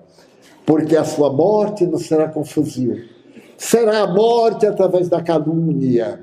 [0.66, 3.18] porque a sua morte não será com fuzil
[3.58, 6.22] será a morte através da calúnia,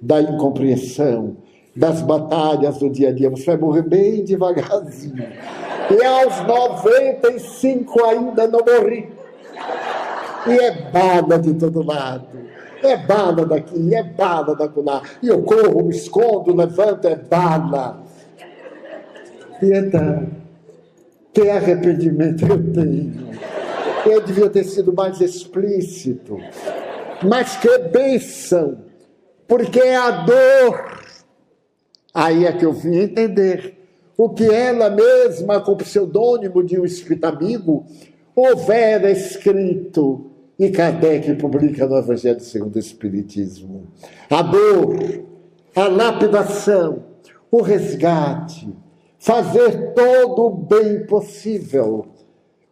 [0.00, 1.38] da incompreensão,
[1.74, 3.30] das batalhas do dia a dia.
[3.30, 5.26] Você vai morrer bem devagarzinho.
[5.90, 9.08] E aos 95 ainda não morri.
[10.48, 12.26] E é bala de todo lado.
[12.82, 15.02] É bala daqui, é bala da lá.
[15.22, 18.02] E eu corro, me escondo, levanto, é bala.
[19.62, 20.28] E então,
[21.32, 23.26] que arrependimento eu tenho
[24.10, 26.38] eu devia ter sido mais explícito.
[27.22, 28.78] Mas que bênção,
[29.46, 31.02] porque é a dor.
[32.14, 33.74] Aí é que eu vim entender
[34.16, 37.84] o que ela mesma, com o pseudônimo de um espírito amigo,
[38.34, 43.86] houvera escrito e Kardec publica no Evangelho segundo o Espiritismo.
[44.30, 44.96] A dor,
[45.74, 47.04] a lapidação,
[47.50, 48.68] o resgate,
[49.18, 52.06] fazer todo o bem possível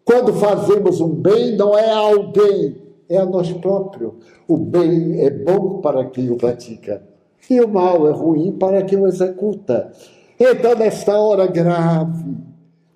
[0.04, 2.76] quando fazemos um bem, não é a alguém,
[3.08, 4.12] é a nós próprios.
[4.46, 7.02] O bem é bom para quem o pratica,
[7.48, 9.90] e o mal é ruim para quem o executa.
[10.38, 12.36] Então, nesta hora grave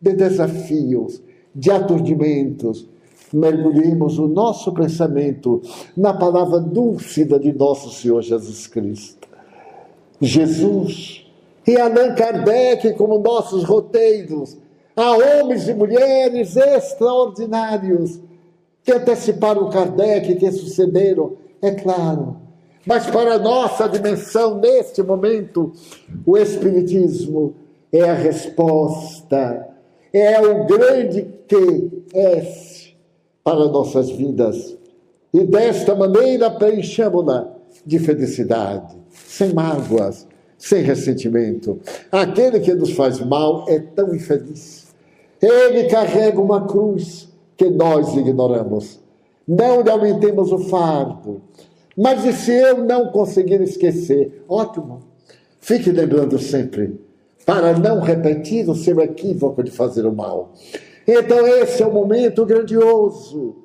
[0.00, 1.22] de desafios,
[1.54, 2.86] de aturdimentos,
[3.32, 5.62] mergulhemos o nosso pensamento
[5.96, 9.28] na palavra dúlcida de nosso Senhor Jesus Cristo.
[10.20, 11.26] Jesus
[11.66, 14.56] e Allan Kardec como nossos roteiros
[14.98, 18.18] Há homens e mulheres extraordinários
[18.82, 22.36] que anteciparam Kardec, que sucederam, é claro.
[22.84, 25.72] Mas para a nossa dimensão, neste momento,
[26.26, 27.54] o Espiritismo
[27.92, 29.68] é a resposta,
[30.12, 32.40] é o grande que é
[33.48, 34.76] para nossas vidas.
[35.32, 37.48] E desta maneira preenchamos-la
[37.86, 40.26] de felicidade, sem mágoas,
[40.58, 41.80] sem ressentimento.
[42.12, 44.88] Aquele que nos faz mal é tão infeliz
[45.40, 49.00] ele carrega uma cruz que nós ignoramos.
[49.46, 51.40] Não lhe aumentemos o fardo.
[51.96, 54.44] Mas e se eu não conseguir esquecer?
[54.48, 55.00] Ótimo.
[55.60, 57.00] Fique lembrando sempre,
[57.44, 60.52] para não repetir o seu equívoco de fazer o mal.
[61.10, 63.56] Então, esse é o momento grandioso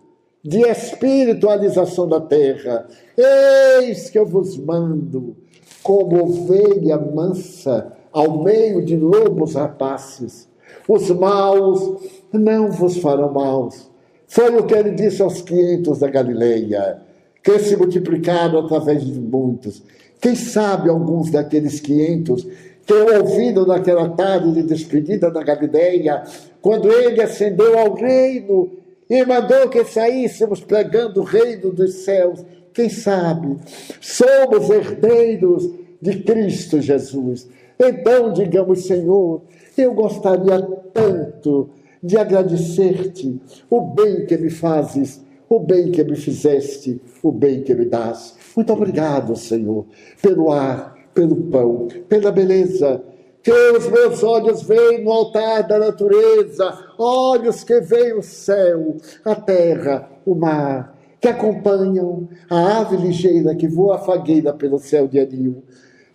[0.42, 2.88] de espiritualização da terra.
[3.18, 5.36] Eis que eu vos mando,
[5.84, 10.48] como ovelha mansa, ao meio de lobos rapaces.
[10.88, 12.02] Os maus
[12.32, 13.92] não vos farão maus.
[14.26, 17.02] Foi o que ele disse aos 500 da Galileia,
[17.44, 19.84] que se multiplicaram através de muitos.
[20.22, 22.48] Quem sabe alguns daqueles 500
[22.86, 26.24] que ouviram naquela tarde de despedida da Galileia
[26.64, 28.72] quando ele ascendeu ao reino
[29.10, 32.44] e mandou que saíssemos pregando o reino dos céus.
[32.74, 33.58] Quem sabe
[34.00, 35.70] somos herdeiros
[36.02, 37.50] de Cristo Jesus.
[37.78, 39.42] Então digamos, Senhor,
[39.78, 40.62] eu gostaria
[40.94, 41.70] tanto
[42.02, 47.76] de agradecer-te o bem que me fazes, o bem que me fizeste, o bem que
[47.76, 48.36] me dás.
[48.56, 49.86] Muito obrigado, Senhor,
[50.22, 53.04] pelo ar, pelo pão, pela beleza
[53.44, 58.96] que os meus olhos veem no altar da natureza, olhos que veem o céu,
[59.26, 65.20] a terra, o mar, que acompanham a ave ligeira que voa fagueira pelo céu de
[65.20, 65.62] anil.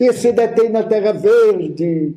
[0.01, 2.15] E se detém na terra verde,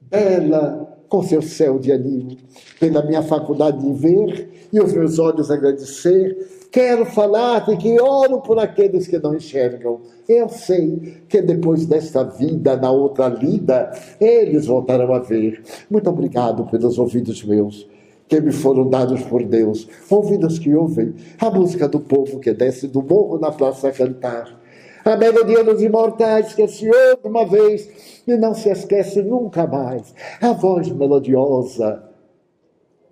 [0.00, 2.38] bela, com seu céu de anil,
[2.80, 8.40] pela minha faculdade de ver e os meus olhos agradecer, quero falar de que oro
[8.40, 10.00] por aqueles que não enxergam.
[10.26, 15.62] Eu sei que depois desta vida, na outra lida, eles voltarão a ver.
[15.90, 17.86] Muito obrigado pelos ouvidos meus
[18.26, 22.88] que me foram dados por Deus, ouvidos que ouvem a música do povo que desce
[22.88, 24.61] do morro na praça a cantar.
[25.04, 30.14] A melodia dos imortais que se ouve uma vez e não se esquece nunca mais.
[30.40, 32.02] A voz melodiosa,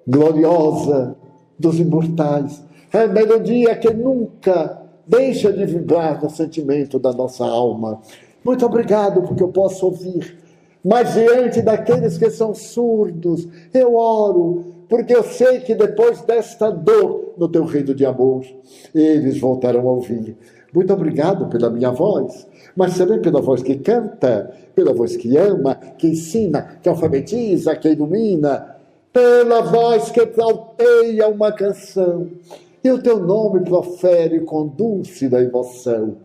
[0.06, 1.16] gloriosa
[1.58, 2.62] dos imortais
[2.92, 8.00] a melodia que nunca deixa de vibrar no sentimento da nossa alma.
[8.44, 10.38] Muito obrigado porque eu posso ouvir.
[10.84, 17.34] Mas diante daqueles que são surdos, eu oro, porque eu sei que depois desta dor
[17.36, 18.44] no teu reino de amor,
[18.94, 20.36] eles voltarão a ouvir.
[20.72, 25.74] Muito obrigado pela minha voz, mas também pela voz que canta, pela voz que ama,
[25.74, 28.76] que ensina, que alfabetiza, que ilumina,
[29.12, 32.28] pela voz que alteia uma canção.
[32.82, 36.16] E o teu nome profere com dúlcida emoção.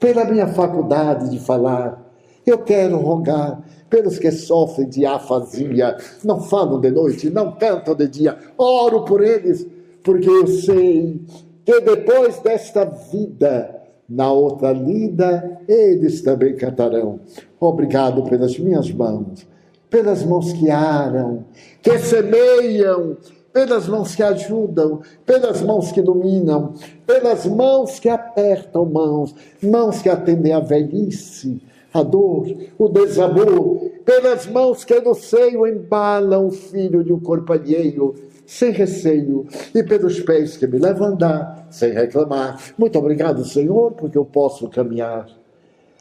[0.00, 2.02] Pela minha faculdade de falar,
[2.46, 8.08] eu quero rogar pelos que sofrem de afasia, não falam de noite, não cantam de
[8.08, 9.66] dia, oro por eles,
[10.02, 11.20] porque eu sei
[11.64, 13.81] que depois desta vida,
[14.12, 17.20] na outra lida, eles também cantarão.
[17.58, 19.46] Obrigado pelas minhas mãos,
[19.88, 21.46] pelas mãos que aram,
[21.80, 23.16] que semeiam,
[23.54, 26.74] pelas mãos que ajudam, pelas mãos que dominam,
[27.06, 31.62] pelas mãos que apertam mãos, mãos que atendem à velhice,
[31.92, 32.46] a dor,
[32.78, 38.14] o desamor, pelas mãos que no seio embalam o filho de um corpo alheio,
[38.46, 42.60] sem receio, e pelos pés que me levam a andar, sem reclamar.
[42.76, 45.26] Muito obrigado, Senhor, porque eu posso caminhar.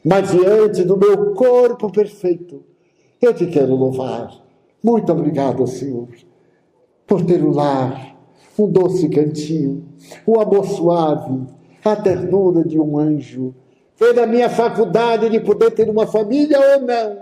[0.04, 2.64] Mas diante do meu corpo perfeito,
[3.22, 4.34] eu te quero louvar.
[4.84, 6.08] Muito obrigado, Senhor
[7.12, 8.16] por ter um lar,
[8.58, 9.84] um doce cantinho,
[10.26, 11.42] um amor suave,
[11.84, 13.54] a ternura de um anjo,
[14.00, 17.18] pela minha faculdade de poder ter uma família ou não.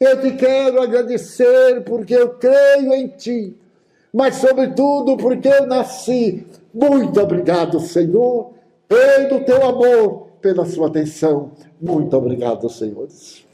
[0.00, 3.56] Eu te quero agradecer porque eu creio em ti,
[4.12, 6.46] mas, sobretudo, porque eu nasci.
[6.72, 8.52] Muito obrigado, Senhor,
[8.88, 11.52] pelo teu amor, pela sua atenção.
[11.80, 13.44] Muito obrigado, senhores.